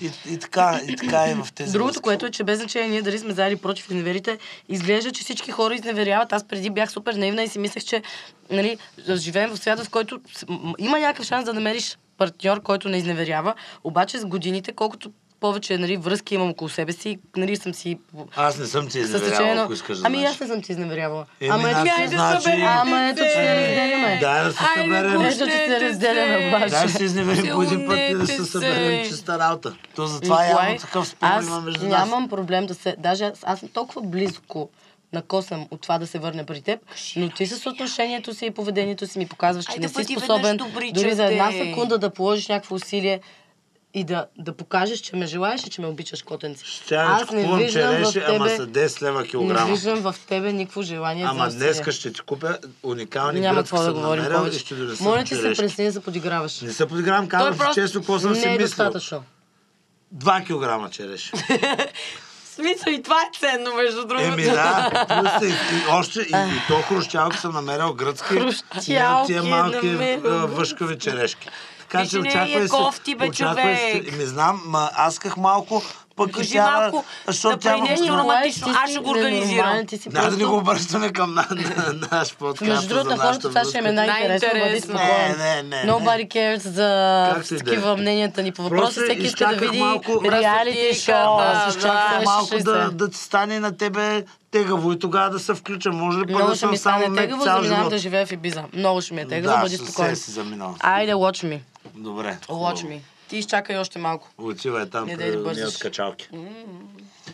[0.02, 2.02] И, и, така, и така е в тези Другото, връзки.
[2.02, 4.38] което е, че без значение ние дали сме за или против изневерите,
[4.70, 6.34] изглежда, че всички хора изневеряват.
[6.34, 8.04] Аз преди бях супер наивна и си мислех, че
[8.52, 8.78] нали,
[9.16, 10.46] живеем в свят, в който с-
[10.78, 13.54] има някакъв шанс да намериш партньор, който не изневерява.
[13.84, 18.00] Обаче с годините, колкото повече нали, връзки имам около себе си, нали, съм си...
[18.36, 20.62] Аз не съм ти с течение изневерявал, на- ако искаш да Ами аз не съм
[20.62, 21.26] ти изневерявала.
[21.42, 22.42] Еми, Ама ето, значи, Айде, значи...
[22.44, 23.56] съберем ама ето, че се се.
[23.68, 24.18] разделяме.
[24.22, 25.22] Дай да се съберем.
[25.22, 26.48] Ето, че се разделяме, се.
[26.48, 26.70] обаче.
[26.70, 29.10] Дай да се изневерим по един път и да се съберем се.
[29.10, 29.76] чиста работа.
[29.96, 32.00] То затова явно такъв спор има между нас.
[32.00, 32.96] нямам проблем да се...
[33.00, 34.70] Даже аз, аз съм толкова близко
[35.14, 36.80] накосам от това да се върне при теб,
[37.16, 40.58] но ти с отношението си и поведението си ми показваш, че Айде не си способен
[40.58, 43.20] добричък, дори за една секунда да положиш някакво усилие
[43.94, 46.66] и да, да покажеш, че ме желаеш и че ме обичаш, котенци.
[46.66, 49.72] Ще да ти купувам череши, ама са 10 лева не килограма.
[49.72, 51.66] виждам в тебе никакво желание Ама за усилие.
[51.66, 54.60] днеска ще ти купя уникални Няма какво да говорим повече.
[54.60, 56.62] ще донеса Моля ти се, престани да се подиграваш.
[56.62, 58.68] Не се подигравам, казвам просто често какво съм си Не е мислил.
[58.68, 59.24] достатъчно.
[60.16, 61.32] 2 килограма череши.
[62.58, 64.28] Смисъл и това е ценно, между другото.
[64.28, 68.28] Еми да, плюс и, и още и, и то хрущялки съм намерил гръцки.
[68.28, 70.48] Хрущялки тия малки намерил.
[70.48, 71.50] въшкави черешки.
[71.80, 72.70] Така че очаквай е се.
[72.70, 74.10] кофти, бе, очаквай човек.
[74.10, 74.18] се.
[74.18, 75.84] Ми знам, ма аз исках малко,
[76.18, 79.86] пък и Кажи тя, малко, защото тя направи нещо Аз ще го организирам.
[80.12, 82.62] Няма да ни го обръщаме към на, на, на наш подкаст.
[82.62, 84.50] Между другото, хората това ще им е най-интересно.
[84.50, 84.98] бъди Най-интересно.
[85.00, 85.38] спокоен.
[85.38, 85.92] Не, не, не.
[85.92, 88.84] Nobody cares за да такива мненията ни по въпроса.
[88.84, 89.84] Просто Всеки иска да изчаках види
[90.32, 91.82] реалити шоу да, да.
[91.82, 95.92] чак малко да, да ти стане на тебе тегаво и тогава да се включа.
[95.92, 97.90] Може ли пък да съм само мек тегаво, цял живот?
[97.90, 98.64] да живея в Ибиза.
[98.74, 100.16] Много ще ми е тегаво, Да, бъди спокоен.
[100.16, 100.76] се си заминал.
[100.80, 101.60] Айде, watch me.
[101.96, 102.38] Добре.
[102.48, 103.00] Watch me.
[103.28, 104.30] Ти изчакай още малко.
[104.38, 106.30] Отивай там Не при да от качалки.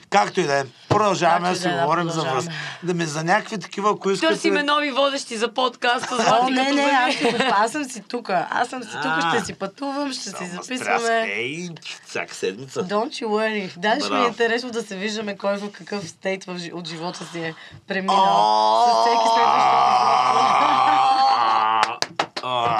[0.10, 0.63] Както и да е.
[0.89, 2.53] Продължаваме да си да е, да, говорим за връзка.
[2.84, 4.34] Да ми за някакви такива, ако искате...
[4.34, 6.39] Търсиме нови водещи за подкаста.
[6.41, 7.15] О, не, не, аз,
[7.51, 8.29] аз съм си тук.
[8.29, 11.25] Аз съм си тук, ще си пътувам, ще си записваме.
[11.27, 11.69] Ей,
[12.06, 12.84] всяка седмица.
[12.84, 13.77] Don't you worry.
[13.77, 17.39] Даже ще ми е интересно да се виждаме кой в какъв стейт от живота си
[17.39, 17.56] е
[17.88, 18.86] преминал.
[18.88, 19.63] С всеки следващ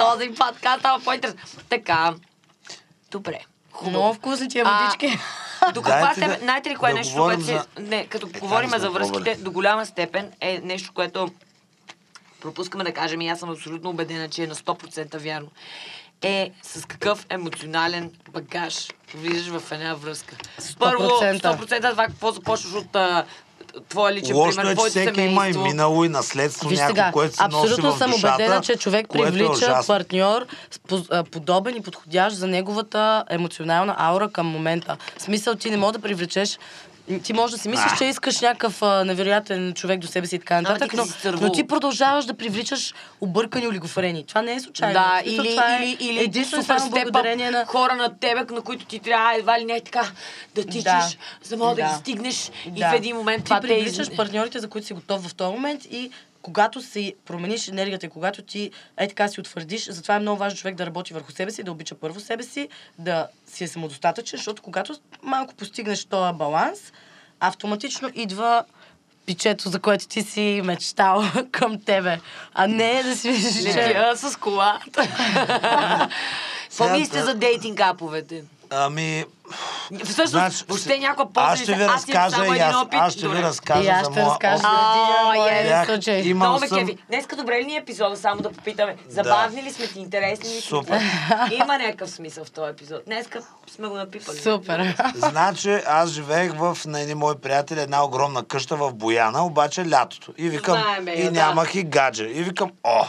[0.00, 1.38] Този подкаст става по-интересен.
[1.68, 2.14] Така.
[3.14, 3.40] Добре.
[3.82, 5.18] Много вкусни тия А, водички.
[5.74, 8.28] До каква степен, да- знаете ли кое е да нещо, говорим което за- Не, като
[8.28, 9.36] Е, говорим за връзките, пробвали?
[9.36, 11.28] до голяма степен е нещо, което
[12.40, 15.48] пропускаме да кажем и аз съм абсолютно убедена, че е на 100% вярно.
[16.22, 20.36] Е с какъв емоционален багаж влизаш в една връзка.
[20.78, 21.38] Първо, 100%.
[21.38, 23.24] 100% това какво започваш от а,
[23.88, 25.62] твоя личен Лошото пример, е, че всеки има и семейство.
[25.62, 28.76] минало и наследство Виж някакво, сега, което се носи абсолютно в съм душата, убедена, че
[28.76, 29.94] човек е привлича ужасно.
[29.94, 30.46] партньор
[31.30, 34.96] подобен и подходящ за неговата емоционална аура към момента.
[35.18, 36.58] В смисъл, ти не можеш да привлечеш
[37.22, 40.38] ти можеш да си мислиш, че искаш някакъв а, невероятен човек до себе си и
[40.38, 41.04] така нататък, но,
[41.40, 44.24] но ти продължаваш да привличаш объркани олигофрени.
[44.26, 44.92] Това не е случайно.
[44.94, 47.66] Да, смисъл, или, това е или, или единствено и супер само благодарение на...
[47.66, 50.10] хора на тебе, на които ти трябва едва ли не е така
[50.54, 51.08] да тичаш, Да.
[51.42, 51.82] за да да, Да.
[51.82, 52.90] ги стигнеш и Да.
[52.90, 54.16] в един момент ти това те привличаш из...
[54.16, 56.10] партньорите, за които си готов в този момент и
[56.44, 60.58] когато си промениш енергията и когато ти е така си утвърдиш, затова е много важно
[60.58, 64.36] човек да работи върху себе си, да обича първо себе си, да си е самодостатъчен,
[64.36, 66.92] защото когато малко постигнеш този баланс,
[67.40, 68.64] автоматично идва
[69.26, 72.20] пичето, за което ти си мечтал към тебе,
[72.54, 73.78] а не да си мислиш, че...
[73.78, 75.08] Летя с колата.
[76.78, 77.24] Да.
[77.24, 78.44] за дейтинг аповете?
[78.76, 79.24] Ами,
[80.04, 81.92] Всъщност, Значи, въобще някаква аз ще ви полза.
[81.92, 82.98] Разкажа само и аз, опит.
[83.02, 83.38] аз ще ви Добре.
[83.38, 85.34] И разкажа аз за ще моя разкажа за е.
[85.34, 86.98] моя имал съм- кефи.
[87.08, 88.16] Днеска добре ли ни е епизода?
[88.16, 88.96] Само да попитаме.
[89.08, 89.98] Забавни ли сме ти?
[89.98, 90.60] Интересни ли?
[90.60, 91.00] Супер.
[91.52, 93.02] Има някакъв смисъл в този епизод.
[93.06, 93.40] Днеска
[93.74, 94.38] сме го напипали.
[94.38, 94.96] Супер.
[95.14, 100.34] Значи, аз живеех в на едни мои приятели една огромна къща в Бояна, обаче лятото.
[100.38, 100.78] И викам,
[101.14, 102.24] и нямах и гадже.
[102.24, 103.04] И викам, о,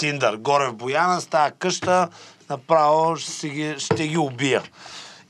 [0.00, 2.08] Тиндър, горе в Бояна, с тази къща,
[2.50, 4.62] направо ще, си ги, ще ги убия.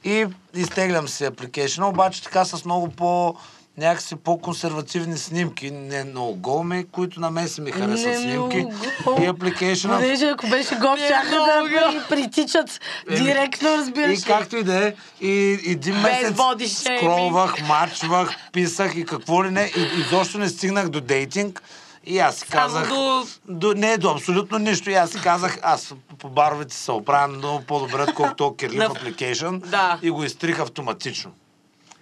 [0.07, 3.35] И изтеглям си апликейшена, обаче така с много по
[3.79, 8.67] някакси по-консервативни снимки, не много голми, които на мен си ми харесват Не снимки.
[9.07, 9.23] много.
[9.23, 14.63] И апликейшена Понеже ако беше гол, щяха да ми притичат директно, разбираш И както и
[14.63, 16.99] да е, и един месец shaming.
[16.99, 19.73] скролвах, мачвах, писах и какво ли не.
[19.77, 21.63] И изобщо не стигнах до дейтинг.
[22.07, 22.89] И аз си казах...
[22.89, 23.27] до...
[23.49, 24.91] До, не, до абсолютно нищо.
[24.91, 29.59] И аз си казах, аз по баровете се оправям много по-добре, отколкото Кирлив На- Application.
[29.61, 29.99] Да.
[30.03, 31.31] И го изтрих автоматично.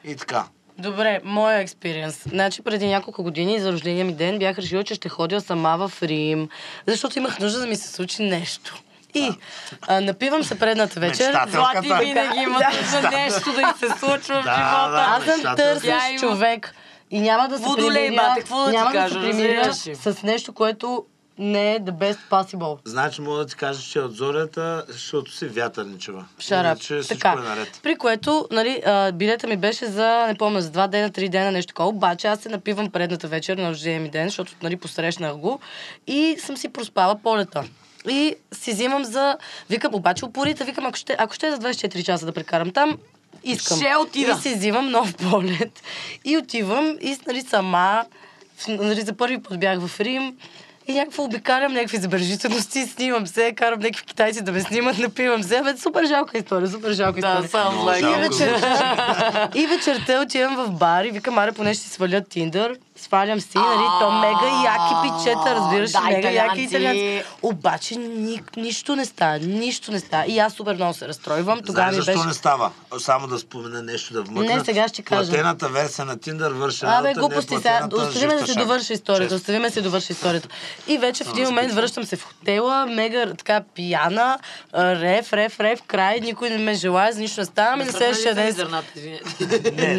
[0.04, 0.44] И така.
[0.78, 2.22] Добре, моя експириенс.
[2.22, 6.02] Значи преди няколко години за рождения ми ден бях решила, че ще ходя сама в
[6.02, 6.48] Рим,
[6.86, 8.74] защото имах нужда да ми се случи нещо.
[9.14, 9.30] И
[9.82, 11.36] а, напивам се предната вечер.
[11.48, 14.90] Злати винаги има за нещо да й се случва в Да, живота.
[14.90, 15.06] да.
[15.08, 16.74] Аз съм търсещ човек
[17.14, 19.74] и няма да се Водолей, примиря, бате, какво да ти няма да кажа, се примиря
[19.74, 21.04] с нещо, което
[21.38, 22.78] не е the best possible.
[22.84, 26.24] Значи мога да ти кажа, че от зорята, защото си вятърничева.
[26.38, 26.64] Шарап.
[26.64, 27.32] Иначе Така.
[27.38, 27.80] е наред.
[27.82, 31.52] При което, нали, а, билета ми беше за, не помня, за два дена, три дена,
[31.52, 31.88] нещо такова.
[31.88, 35.60] Обаче аз се напивам предната вечер на рождения ми ден, защото, нали, посрещнах го
[36.06, 37.64] и съм си проспала полета.
[38.08, 39.36] И си взимам за...
[39.70, 42.98] Викам, обаче упорита, викам, ако ще, ако ще за 24 часа да прекарам там,
[43.44, 43.78] искам.
[43.78, 44.32] Ще отида.
[44.32, 45.82] И си взимам нов полет.
[46.24, 48.04] И отивам и нали, сама,
[48.68, 50.34] нали, за първи път бях в Рим,
[50.86, 55.62] и някакво обикалям някакви забележителности, снимам се, карам някакви китайци да ме снимат, напивам се.
[55.62, 57.48] Бе, супер жалка история, супер жалка Да, история.
[57.48, 58.18] само Много like жалко.
[58.18, 62.76] И вечерта, и вечерта отивам в бар и викам, аре, поне ще си сваля Тиндър.
[63.04, 67.24] Свалям си, нали, то мега яки питчета, разбираш, Да, мега яки италианци.
[67.42, 70.24] Обаче ни, нищо не става, нищо не става.
[70.26, 71.60] И аз супер много се разстройвам.
[71.66, 72.28] Тогава Знаеш защо беше...
[72.28, 72.70] не става?
[72.98, 74.56] Само да спомена нещо да вмъкна.
[74.56, 75.30] Не, сега ще кажа.
[75.30, 77.78] Платената версия на Тиндър върши Абе, работа, глупости сега.
[77.90, 79.24] платената Остави ме да се довърши историята.
[79.24, 79.36] Честно.
[79.36, 80.48] Остави ме да се довърши историята.
[80.86, 84.38] И вече в един момент връщам се в хотела, мега така пияна,
[84.72, 87.76] а, рев, рев, рев, край, никой не ме желая, за нищо не става.
[87.76, 88.54] Ми на следващия ден...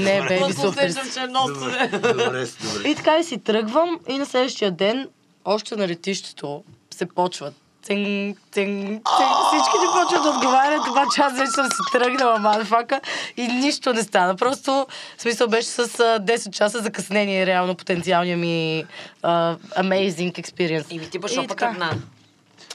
[0.04, 0.90] Не, Просто супер.
[0.90, 1.88] е.
[1.88, 2.95] Добре, добре.
[2.96, 5.10] И така и си тръгвам и на следващия ден,
[5.46, 7.54] още на летището, се почват.
[7.84, 9.08] Цинг, цинг, цинг.
[9.48, 13.02] Всички ни почват да отговарят, обаче аз вече съм си тръгнала, мадафака,
[13.38, 14.36] и нищо не стана.
[14.36, 15.84] Просто, в смисъл, беше с а,
[16.20, 18.86] 10 часа закъснение, реално, потенциалния ми
[19.24, 20.92] а, amazing experience.
[20.92, 21.66] И ми ти И пък така.
[21.66, 21.92] една.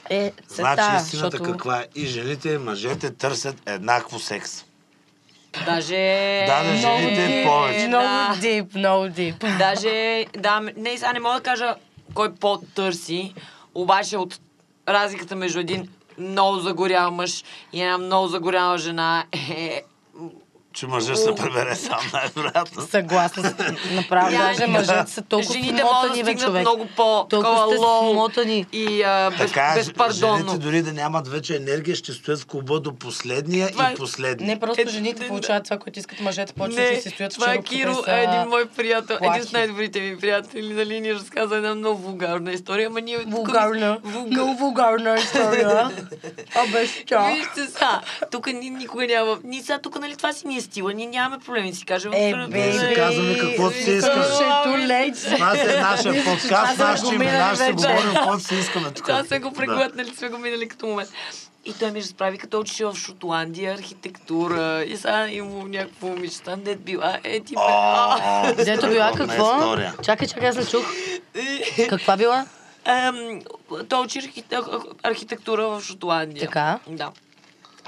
[0.09, 1.51] Е, се Значи става, истината защото...
[1.51, 1.87] каква е?
[1.95, 4.65] И жените, и мъжете търсят еднакво секс.
[5.65, 6.43] Даже...
[6.47, 7.87] Да, да, Много жените дип, повече.
[7.87, 8.37] Много Да.
[8.41, 9.45] дип, много дип.
[9.59, 11.75] Даже, да, не, сега не мога да кажа
[12.13, 13.33] кой по-търси,
[13.75, 14.39] обаче от
[14.87, 19.83] разликата между един много загорял мъж и една много загоряла жена е...
[20.73, 22.81] Че мъжът ще се пребере сам, най-вероятно.
[22.83, 23.75] Съгласна съм.
[23.91, 26.61] Направо, даже мъжете са толкова Жените могат да стигнат човек.
[26.61, 27.67] много по Толкова
[28.11, 28.65] смотани.
[28.73, 30.57] и а, без, Така, жените безпардонно.
[30.57, 34.47] дори да нямат вече енергия, ще стоят в клуба до последния Това е- и последния.
[34.47, 37.35] Не, просто Е, жените не, получават това, което искат мъжете, почват и си стоят в
[37.35, 39.41] това е Киро, са един мой приятел, един плахи.
[39.41, 43.17] от най-добрите ми приятели, нали, ни разказа една много вулгарна история, ама ние...
[43.19, 43.97] Вулгарна.
[44.03, 45.89] Вулга- Много вулгарна история.
[46.55, 46.65] А
[47.05, 47.27] тя.
[47.27, 49.37] Вижте са, тук ни, никога няма...
[49.43, 52.13] Ние сега тук, нали, това си ни е стила, ние нямаме проблеми, си кажем.
[52.13, 52.79] Е, бейби.
[52.79, 54.25] си казваме каквото си искаме.
[54.25, 55.11] Е.
[55.11, 59.05] Това е нашия подкаст, нашите имена, ще говорим каквото си искаме тук.
[59.05, 61.09] Това сме го преглътнали, сме го минали като момент.
[61.65, 66.81] И той ми разправи, като учи в Шотландия, архитектура, и сега има някакво момичета, дет
[66.81, 67.55] била, е ти
[68.55, 68.63] бе.
[68.65, 69.55] Дето била какво?
[69.55, 69.93] история.
[70.03, 70.83] Чакай, чакай, аз не чух.
[71.89, 72.45] Каква била?
[73.89, 74.59] Той учи архите-
[75.03, 76.41] архитектура в Шотландия.
[76.41, 76.79] Така.
[76.87, 77.11] Да.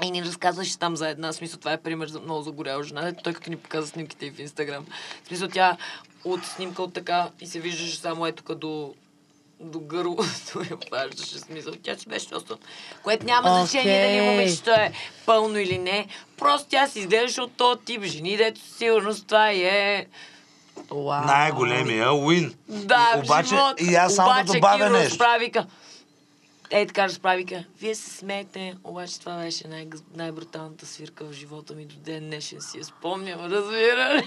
[0.02, 3.32] И ни разказваше там за една, смисъл това е пример за много загоряла жена, той
[3.32, 4.86] като ни показа снимките и в Инстаграм.
[5.24, 5.76] В смисъл тя
[6.24, 8.94] от снимка от така и се виждаше само ето тук до
[9.60, 11.74] до гърлото я обаждаше смисъл.
[11.82, 12.56] Тя си беше доста...
[13.02, 13.64] Което няма Окей.
[13.64, 14.92] значение дали момичето е
[15.26, 16.06] пълно или не.
[16.36, 20.06] Просто тя си изглеждаше от този тип жени, дето сигурност това и е...
[20.90, 21.26] Уау.
[21.26, 22.54] Най-големия уин.
[22.68, 23.80] Да, Обаче, живот.
[23.80, 25.18] и аз само да обаче, добавя Киро нещо.
[26.70, 27.64] Е, така разправика.
[27.80, 32.60] Вие се смеете, обаче това беше най- най-бруталната свирка в живота ми до ден днешен
[32.60, 34.22] си я спомням, разбира ли?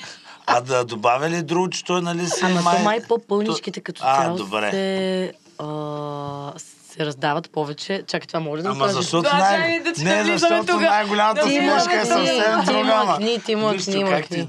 [0.46, 2.78] А да добавя ли друго, че той нали си Ама май...
[2.78, 4.72] то май по-пълничките като А, цяло добре.
[4.72, 6.54] се, а,
[6.90, 8.04] се раздават повече.
[8.08, 8.96] Чакай, това може да Ама кажеш?
[8.96, 9.80] защото, най...
[9.80, 12.92] да не, защото най-голямата ти мъжка е съвсем ти друга.
[12.94, 13.06] ама.
[13.06, 14.48] мъкни, ти мъкни, мъкни.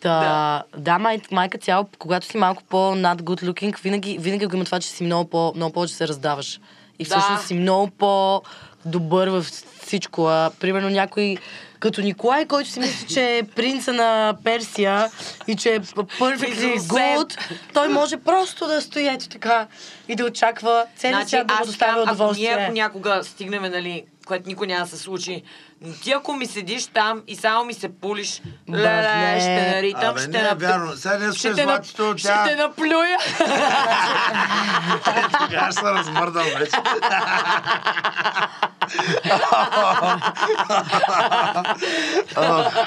[0.00, 0.20] Ти да.
[0.20, 4.64] Да, да май, майка цяло, когато си малко по-над good looking, винаги, винаги го има
[4.64, 6.60] това, че си много, по, много повече се раздаваш.
[6.98, 7.10] И Да.
[7.10, 9.46] всъщност си много по-добър в
[9.82, 10.26] всичко.
[10.26, 11.36] А, примерно някой
[11.80, 15.10] като Николай, който си мисли, че е принца на Персия
[15.46, 17.38] и че е perfectly good,
[17.72, 19.66] той може просто да стои ето така
[20.08, 22.64] и да очаква целият свят да аз доставя казвам, ако ние удоволствие.
[22.64, 25.42] ако някога стигнем, нали, което никой няма да се случи,
[25.80, 29.40] но ти ако ми седиш там и само ми се пулиш, Да, леле, не.
[29.40, 30.92] ще наритам, Абе, ще не е нап- вярно.
[30.92, 31.84] Сега не ще ще те, нап...
[31.84, 32.44] златито, ще тя...
[32.44, 33.18] те наплюя.
[35.40, 36.76] Сега ще се размърдам вече.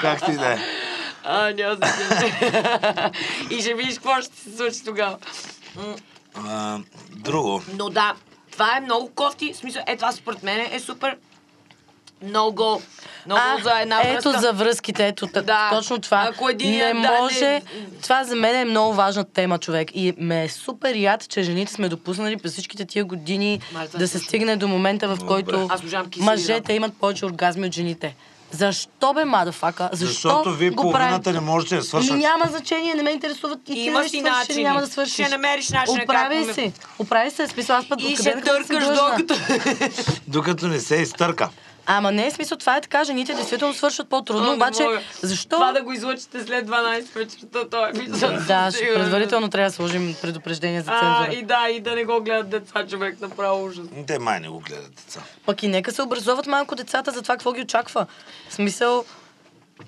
[0.00, 0.58] Как ти да е.
[1.24, 3.12] а, няма да се.
[3.50, 5.16] И ще видиш какво ще се случи тогава.
[7.10, 7.62] Друго.
[7.74, 8.14] Но да,
[8.52, 9.52] това е много кофти.
[9.52, 11.16] В смисъл, е, това според мен е супер
[12.22, 12.82] много,
[13.26, 14.40] много А, за една ето връзка.
[14.40, 15.70] за връзките, ето да, Да.
[15.72, 16.28] точно това.
[16.30, 17.62] Ако един не даде- може,
[18.02, 19.88] това за мен е много важна тема, човек.
[19.94, 24.08] И ме е супер яд, че жените сме допуснали през всичките тия години Май, да
[24.08, 25.68] се стигне до момента, в който
[26.18, 28.16] мъжете имат повече оргазми от жените.
[28.52, 29.88] Защо бе, мадафака?
[29.92, 31.34] Защо Защото вие го половината правим?
[31.36, 32.16] не можете да свършат.
[32.16, 34.62] Няма значение, не ме интересуват и ти Имаш да си начини.
[34.62, 35.14] няма да свършиш.
[35.14, 36.72] Ще намериш начина Оправяй как- се.
[36.98, 39.34] Оправяй се, смисъл аз път И ще да търкаш докато...
[40.28, 41.48] Докато не се изтърка.
[41.86, 45.00] Ама не, в смисъл това е така, жените действително свършат по-трудно, обаче мога.
[45.22, 45.48] защо?
[45.48, 48.46] Това да го излъчите след 12 вечерта, това е епизод.
[48.46, 51.38] Да, ще, предварително трябва да сложим предупреждение за А, цензура.
[51.38, 53.86] и да, и да не го гледат деца, човек, направо ужас.
[54.06, 55.20] Те май не го гледат деца.
[55.46, 58.06] Пък и нека се образоват малко децата за това какво ги очаква.
[58.48, 59.04] В смисъл,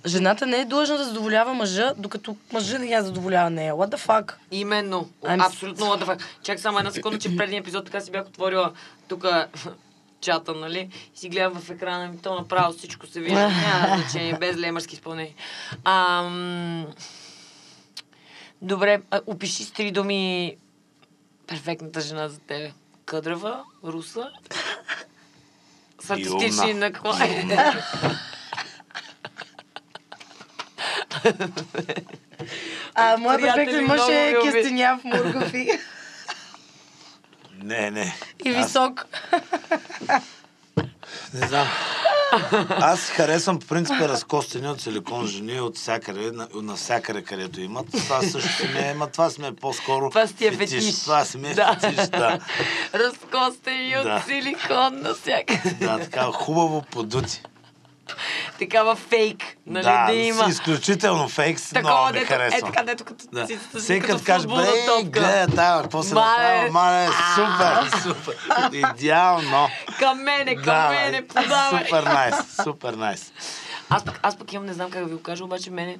[0.06, 3.74] жената не е длъжна да задоволява мъжа, докато мъжа не я задоволява нея.
[3.74, 4.32] What the fuck?
[4.50, 5.08] Именно.
[5.24, 6.20] I'm Абсолютно what the fuck.
[6.42, 8.72] Чак само една секунда, че предния епизод така си бях отворила
[9.08, 9.24] тук
[10.22, 10.88] чата, нали?
[11.14, 13.48] И си гледам в екрана ми, то направо всичко се вижда.
[13.48, 15.34] Няма значение, без лемърски изпълнение.
[15.84, 16.86] Ам...
[18.62, 20.56] Добре, а, опиши с три думи
[21.46, 22.72] перфектната жена за тебе.
[23.04, 24.30] Къдрава, руса,
[26.00, 27.56] с артистични наклони.
[32.94, 35.52] А, моят перфектен мъж е кестеняв, мургов
[37.62, 38.14] Не, не.
[38.44, 39.06] и Аз- висок.
[41.34, 41.68] Не знам.
[42.70, 47.86] Аз харесвам по принцип разкостени от силикон жени от всякъде, на, навсякъде, където имат.
[47.92, 51.00] Това също си ме, ама това си ме е по-скоро Това си е фетиш.
[51.00, 51.76] Това си ме Да.
[51.80, 52.38] фетиш, да.
[52.94, 54.24] Разкостени от Да.
[54.26, 55.76] силикон навсякъде.
[55.80, 57.42] Да, така хубаво подути.
[58.62, 60.44] Такава фейк, нали, да, да, има.
[60.48, 62.60] изключително фейк, си много Такова, ми дето, е харесва.
[62.66, 63.46] така, дето като Да.
[63.46, 65.02] си, Всеки като каже, топка.
[65.04, 68.34] гледай тая, какво се направи, мале, супер, супер,
[68.72, 69.68] идеално.
[69.98, 71.84] Към мене, към Да, мене, бе, подавай.
[71.84, 73.32] Супер найс, супер найс.
[73.90, 75.98] Аз пък, аз пък имам, не знам как да ви го кажа, обаче мене...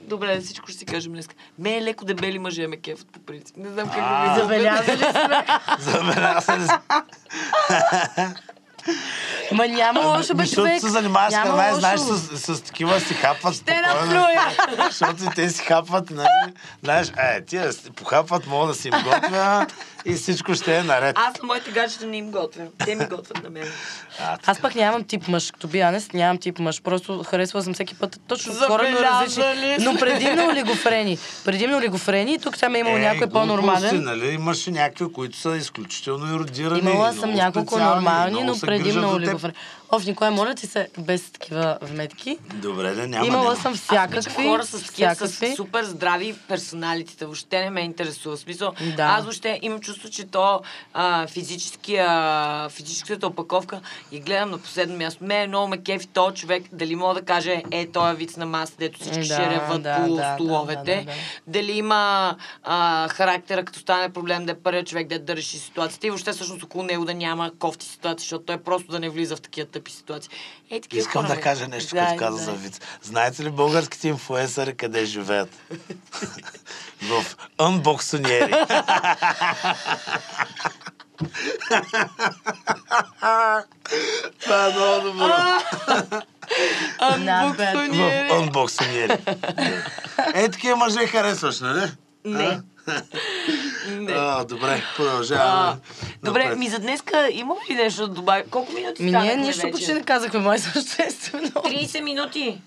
[0.00, 1.28] Добре, всичко ще си кажем днес.
[1.58, 3.56] Ме е леко дебели мъже ме кефът по принцип.
[3.56, 5.46] Не знам как да ви Забелязали сме.
[5.78, 6.66] За мен аз не
[9.52, 10.80] Ма няма лошо, бе, Защото човек.
[10.80, 14.12] се занимаваш с храна и знаеш с, с, такива си хапват Ще спокойно.
[14.12, 14.46] наплюя!
[14.86, 16.52] Защото и те си хапват, нали?
[16.82, 19.66] Знаеш, е, тия си похапват, мога да си им готвя
[20.04, 21.16] и всичко ще е наред.
[21.18, 22.62] Аз на моите гаджета не им готвя.
[22.84, 23.68] Те ми готвят на мен.
[24.20, 25.50] А, Аз пък нямам тип мъж.
[25.50, 26.82] Като би Анес, нямам тип мъж.
[26.82, 29.42] Просто харесвала съм всеки път точно коренно различни.
[29.42, 31.18] Забелязали Но предимно олигофрени.
[31.44, 32.34] Предимно олигофрени.
[32.34, 34.02] И тук там е имал някой глупости, по-нормален.
[34.04, 34.26] Нали?
[34.28, 36.80] Имаше някакви, които са изключително еродирани.
[36.80, 39.04] Имала съм няколко нормални, но се за теб.
[39.16, 39.54] олигофрени.
[39.90, 42.38] Оф, Николай, моля ти се, без такива вметки.
[42.54, 43.26] Добре, да няма.
[43.26, 43.56] Имала няма.
[43.56, 44.44] съм Аз всякакви.
[44.44, 45.56] хора с такива с всякакви.
[45.56, 47.24] супер здрави персоналитета.
[47.24, 48.36] Въобще не ме интересува.
[48.36, 49.02] В смисъл, Да.
[49.02, 50.60] аз въобще имам чувство, че то
[50.94, 52.08] а, физическия,
[52.68, 53.80] физическата опаковка
[54.12, 55.24] и гледам на последно място.
[55.24, 58.46] Ме много ме кефи този човек, дали мога да каже, е, той е виц на
[58.46, 60.82] маса, дето всички Да, ще реват да, по да, да, столовете.
[60.84, 61.12] да, да, да.
[61.48, 66.10] Дали има а, характера, като стане проблем, да е първият човек, да реши ситуацията и
[66.10, 69.40] въобще всъщност около него да няма кофти ситуации, защото той просто да не влиза в
[69.40, 70.30] такива тъпи ситуации.
[70.70, 72.44] Е, такива Искам хора да кажа нещо, Да, като каза да.
[72.44, 72.80] за виц.
[73.02, 75.48] Знаете ли българските инфуенсъри къде живеят?
[77.02, 77.24] в
[77.58, 78.54] анбоксонери.
[84.40, 85.28] Това е много добро.
[87.00, 88.28] Bad.
[88.28, 89.16] В анбоксонери.
[90.34, 91.90] Е, такива мъже харесваш, нали?
[92.26, 92.60] Не.
[93.90, 94.12] Не.
[94.12, 95.76] А, добре, А, продължаваме.
[96.22, 96.58] добре, напред.
[96.58, 98.42] ми за днеска има ли нещо да добавя?
[98.44, 99.72] Колко минути Ми станахме ние нищо вече?
[99.72, 101.48] почти не казахме, май съществено.
[101.48, 102.60] 30 минути.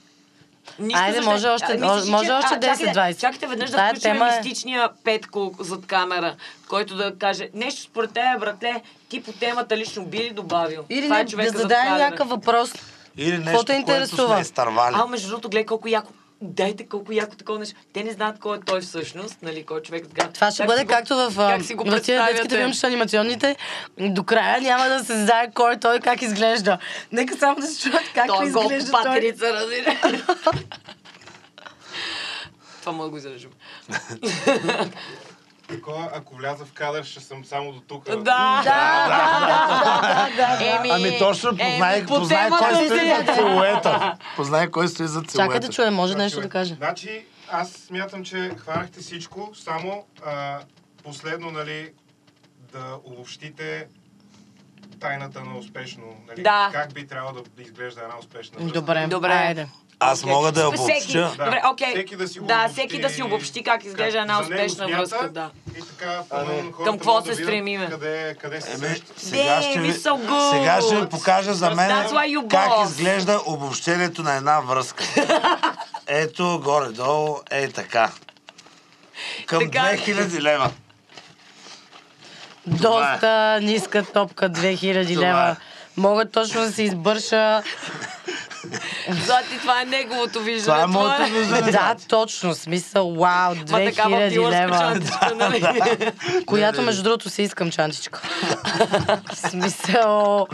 [0.79, 3.15] Нищо Айде, може още- А, мислиш, може че- още а, чакайте, 10-20.
[3.15, 6.35] Чакайте веднъж да Тая включим тема е- мистичния Петко зад камера,
[6.67, 10.83] който да каже нещо според тебе, братле, ти по темата лично би ли добавил?
[10.89, 12.73] Или Това е не, да човека зад зададе някакъв въпрос.
[13.17, 14.95] Или нещо, което сме изтървали.
[14.97, 16.11] А, между другото, гледай колко яко.
[16.41, 17.75] Дайте колко яко такова нещо.
[17.93, 20.29] Те не знаят кой е той всъщност, нали, кой е човек така.
[20.29, 22.17] Това ще Как бъде си го- както в, как си го в детските
[22.49, 23.55] филмчета, анимационните.
[23.99, 26.77] До края няма да се знае кой е той, как изглежда.
[27.11, 29.03] Нека само да се чуят как Той е изглежда по той.
[29.03, 29.97] патерица, разбира.
[32.79, 33.51] Това мога да го изрежем.
[35.69, 38.05] Такова, ако вляза в кадър, ще съм само до тук.
[38.05, 38.15] Да.
[38.15, 40.75] Да, да, да, да, да.
[40.75, 44.17] Еми, Ами точно познай, познай кой стои зад силуета.
[44.35, 45.53] Познай кой стои зад силуета.
[45.53, 46.73] Чакай да чуем, може нещо да каже.
[46.75, 50.59] Значи, аз смятам, че хванахте всичко, само а,
[51.03, 51.91] последно, нали,
[52.73, 53.87] да обобщите
[54.99, 56.69] тайната на успешно, нали, Да.
[56.73, 58.79] как би трябвало да, да изглежда една успешна връзка.
[58.79, 59.31] Добре, Добре.
[59.31, 59.67] айде.
[59.99, 60.33] Аз Окей.
[60.33, 61.19] мога да я Всеки, обобщя.
[61.37, 61.45] Да.
[61.45, 61.93] Добре, окей.
[61.93, 64.85] Всеки да си да, обобщи всеки да си обобщи как изглежда една за него успешна
[64.85, 65.29] смята връзка.
[65.29, 65.49] Да.
[65.77, 66.45] И така, А,
[66.83, 67.89] Към какво да се видят стремиме?
[67.89, 69.93] Къде, къде се Еми, сега ще, ви,
[70.51, 72.07] сега ще ви покажа за мен
[72.49, 75.03] как изглежда обобщението на една връзка.
[76.07, 78.11] Ето, горе-долу, е така.
[79.45, 79.97] Към Така ли?
[79.97, 80.71] 2000 лева.
[82.67, 85.29] Доста ниска топка, 2000 Това е.
[85.29, 85.55] лева.
[85.97, 87.63] Мога точно да се избърша
[89.25, 90.63] Злати, това е неговото виждане.
[90.63, 91.39] Това е моето твое.
[91.39, 91.71] виждане.
[91.71, 92.53] Да, точно.
[92.55, 94.77] Смисъл, вау, Ма такава 2000 дилърска лева.
[94.79, 95.63] чантичка, нали?
[96.45, 98.21] Която, между другото, си искам чантичка.
[99.33, 100.47] Смисъл...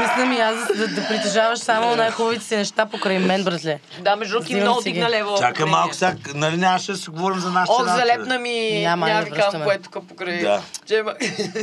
[0.00, 3.78] Мисля ми аз да, да притежаваш само най-хубавите си неща покрай мен, братле.
[4.00, 5.38] Да, между другото, много дигна лево.
[5.38, 7.98] Чакай малко сега, нали нямаше да си говорим за нашите Ох, начини?
[7.98, 9.36] залепна ми, Няма, ви връщаме.
[9.36, 10.62] казвам, кое е тук покрай Да.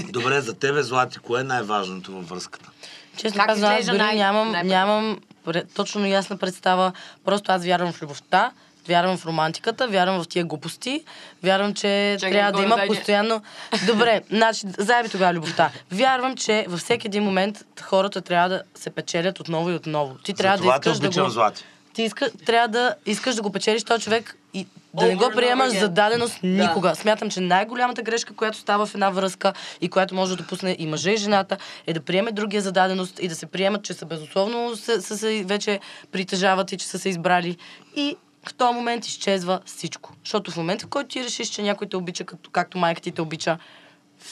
[0.04, 2.70] Добре, за тебе, Злати, кое е най-важното във връзката?
[3.18, 5.20] Честно казвам, аз изглежда дори най- нямам, най- нямам
[5.76, 6.92] точно ясна представа.
[7.26, 8.52] Просто аз вярвам в любовта,
[8.88, 11.04] вярвам в романтиката, вярвам в тия глупости,
[11.44, 13.42] вярвам, че Чакай, трябва да има дай постоянно...
[13.88, 15.72] Добре, значи, заеби тогава любовта.
[15.92, 20.16] Вярвам, че във всеки един момент хората трябва да се печелят отново и отново.
[20.24, 21.30] Ти трябва да Затова те искаш да го...
[21.30, 21.64] Злати.
[21.94, 25.72] Ти иска, трябва да искаш да го печелиш този човек и да не го приемаш
[25.72, 25.80] again.
[25.80, 26.48] за даденост Да.
[26.48, 26.96] никога.
[26.96, 30.88] Смятам, че най-голямата грешка, която става в една връзка и която може да допусне и
[30.88, 34.06] мъжа и жената, е да приеме другия за даденост и да се приемат, че са
[34.06, 35.80] безусловно са, са се вече
[36.12, 37.58] притежават и че са се избрали.
[37.96, 38.16] И
[38.48, 40.14] в този момент изчезва всичко.
[40.24, 43.12] Защото в момента, в който ти решиш, че някой те обича, като, както майка ти
[43.12, 43.58] те обича,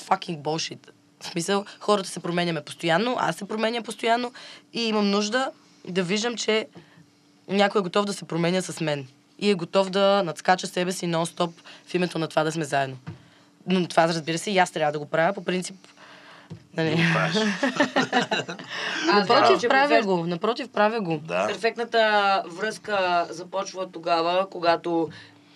[0.08, 0.90] fucking bullshit.
[1.20, 4.32] В смисъл, хората се променяме постоянно, аз се променя постоянно
[4.74, 5.52] и имам нужда
[5.88, 6.68] да виждам, че
[7.48, 9.08] някой е готов да се променя с мен.
[9.42, 11.52] И е готов да надскача себе си нон-стоп
[11.88, 12.98] в името на това да сме заедно.
[13.68, 15.34] Но това, разбира се, и аз трябва да го правя.
[15.34, 15.76] По принцип,
[16.78, 16.98] нали...
[17.18, 17.54] Аз вярвам,
[19.16, 20.26] Напротив, че правя го.
[20.26, 21.18] Напротив, правя го.
[21.18, 21.48] Да.
[21.48, 25.10] Перфектната връзка започва тогава, когато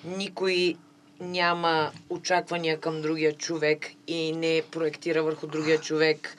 [0.04, 0.76] никой
[1.20, 6.38] няма очаквания към другия човек и не проектира върху другия човек.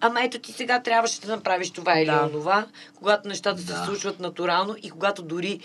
[0.00, 2.28] Ама ето ти сега трябваше да направиш това или Да.
[2.32, 3.84] онова, когато нещата се Да.
[3.84, 5.60] случват натурално и когато дори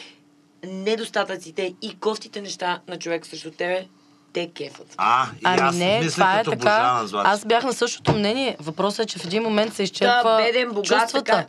[0.64, 3.86] недостатъците и кофтите неща на човек срещу тебе
[4.34, 4.94] те кефат.
[4.98, 7.02] А, и Ами аз не, мисля това е като така.
[7.14, 8.58] Аз бях на същото мнение.
[8.60, 11.24] Въпросът е, че в един момент се изчерпва Да, беден, богат, чувствата.
[11.24, 11.46] така.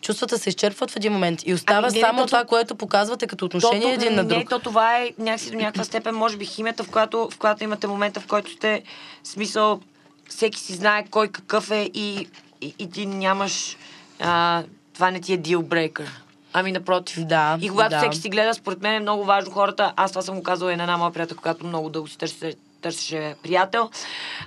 [0.00, 3.26] Чувствата се изчерпват в един момент и остава Ами не, само то- това, което показвате
[3.26, 4.48] като отношение То, един на Не, друг.
[4.50, 7.86] то това е някакси до някаква степен, може би, химията, в която, в която имате
[7.86, 8.82] момента, в който сте,
[9.24, 9.80] смисъл,
[10.28, 12.28] всеки си знае кой какъв е и,
[12.60, 13.76] и, и ти нямаш,
[14.20, 14.62] а,
[14.94, 16.08] това не ти е deal breaker.
[16.56, 17.24] Ами напротив.
[17.24, 17.98] Да, И когато да.
[17.98, 20.76] всеки си гледа, според мен е много важно хората, аз това съм го казала и
[20.76, 23.90] на една моя приятелка, когато много дълго си търсеше, търсеше приятел.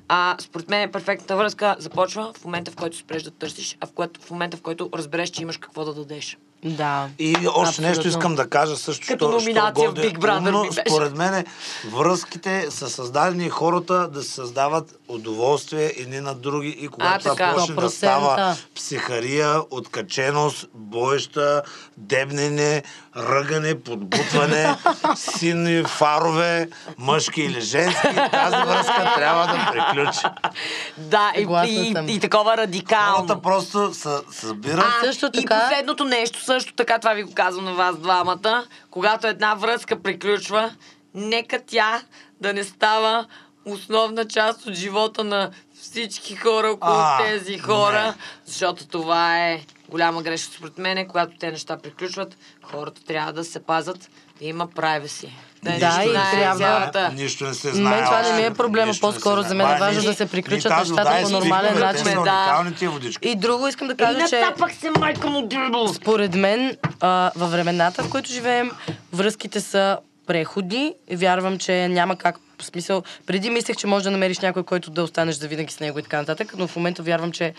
[0.07, 3.91] А, според мен перфектната връзка започва в момента, в който спреш да търсиш, а в,
[3.91, 6.37] което, в момента, в който разбереш, че имаш какво да дадеш.
[6.65, 7.07] Да.
[7.19, 7.87] И още Абсолютно.
[7.87, 10.81] нещо искам да кажа също, Като що- номинация що в Big Brother умно, беше.
[10.81, 11.45] Според мен
[11.87, 17.53] връзките са създадени хората да се създават удоволствие едни на други и когато А, това
[17.53, 17.87] почне да 100%.
[17.89, 21.61] става психария, откаченост, боеща,
[21.97, 22.83] дебнене,
[23.17, 24.75] ръгане, подбутване,
[25.15, 28.01] сини фарове, мъжки или женски,
[28.31, 30.19] тази връзка трябва да приключи.
[30.97, 32.09] Да, и, и, съм.
[32.09, 33.15] и, такова радикално.
[33.17, 34.85] Хората просто се събират.
[35.01, 38.65] А, Също и така- последното нещо, също така, това ви го казвам на вас двамата,
[38.91, 40.71] когато една връзка приключва,
[41.13, 42.01] нека тя
[42.41, 43.25] да не става
[43.65, 48.13] основна част от живота на всички хора около А, тези хора, не.
[48.45, 53.59] защото това е голяма грешка според мен, когато те неща приключват, хората трябва да се
[53.59, 55.29] пазат, да има privacy.
[55.63, 58.03] Да, и знае трябва- Нищо не се Мен знае.
[58.03, 61.19] това не ми е проблема, по-скоро за мен е важно ни- да се приключат нещата
[61.23, 62.05] по нормален начин.
[63.21, 65.87] И друго искам да кажа, че натапах се майка му дръбъл.
[65.87, 66.77] според мен
[67.35, 68.71] във времената, в които живеем,
[69.13, 69.97] връзките са
[70.27, 70.93] преходни.
[71.11, 73.03] Вярвам, че няма как в смисъл.
[73.25, 76.17] Преди мислех, че можеш да намериш някой, който да останеш завинаги с него и така
[76.17, 77.53] нататък, но в момента вярвам, че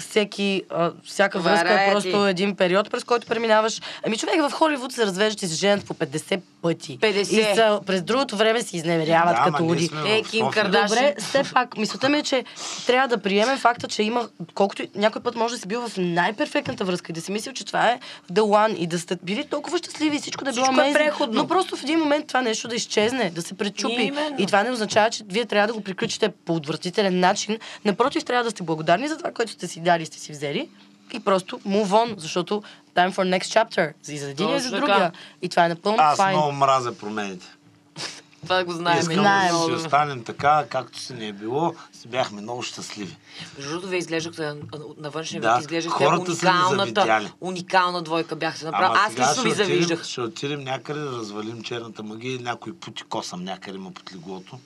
[0.00, 2.30] всеки, а, всяка Това връзка е е просто ти.
[2.30, 3.80] един период, през който преминаваш.
[4.06, 6.98] Ами човек в Холивуд се развеждат и се женят по 50 пъти.
[6.98, 7.18] 50.
[7.18, 9.90] И са, през другото време си изневеряват Да, като луди.
[10.06, 10.62] Е, Ким София.
[10.62, 10.88] Кардашиан.
[10.88, 12.44] Добре, все пак, мисълта ми е, че
[12.86, 16.84] трябва да приемем факта, че има, колкото някой път може да си бил в най-перфектната
[16.84, 18.00] връзка и да си мислил, че това е
[18.32, 20.92] the one и да сте били толкова щастливи и всичко да е било Всичко е
[20.92, 21.34] преходно.
[21.34, 24.02] Но просто в един момент това нещо да изчезне, да се пречупи.
[24.02, 24.36] Именно.
[24.38, 27.58] И това не означава, че вие трябва да го приключите по отвратителен начин.
[27.84, 30.68] Напротив, трябва да сте благодарни за това, което сте си дали и сте си взели.
[31.12, 32.62] И просто move on, защото
[32.94, 33.92] time for next chapter.
[34.08, 34.96] И за един и за другия.
[34.96, 35.12] така.
[35.42, 36.36] И това е напълно Аз файн.
[36.36, 37.46] много мразя промените.
[38.42, 38.98] Това го знаем.
[39.00, 39.52] Искам Знаем.
[39.54, 43.16] да си останем така, както си не е било, си бяхме много щастливи.
[43.56, 44.52] Между другото, вие изглеждахте
[44.98, 48.98] на, външния Да, вид, изглеждахте ни уникалната, уникална двойка бяхте направили.
[49.06, 50.04] Аз лично ви завиждах.
[50.04, 54.58] Ще отидем някъде да развалим черната магия и някой пути косъм някъде има под леглото.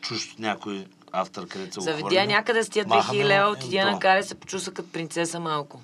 [0.00, 3.98] Чужд някой автор, където се Заведя някъде с тия Махаме 2000 го лева, отидя на
[3.98, 5.80] каре, се почувства като принцеса малко.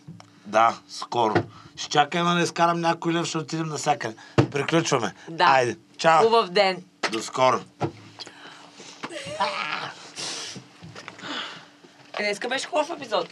[0.46, 1.34] Да, скоро.
[1.76, 4.16] Ще чакаме да изкарам някой лев, ще отидем насякъде.
[4.50, 5.14] Приключваме.
[5.28, 5.44] Да.
[5.44, 5.76] Айде.
[5.98, 6.24] Чао.
[6.24, 6.84] Хубав ден.
[7.12, 7.60] До скоро.
[12.18, 13.28] Днеска беше хубав епизод.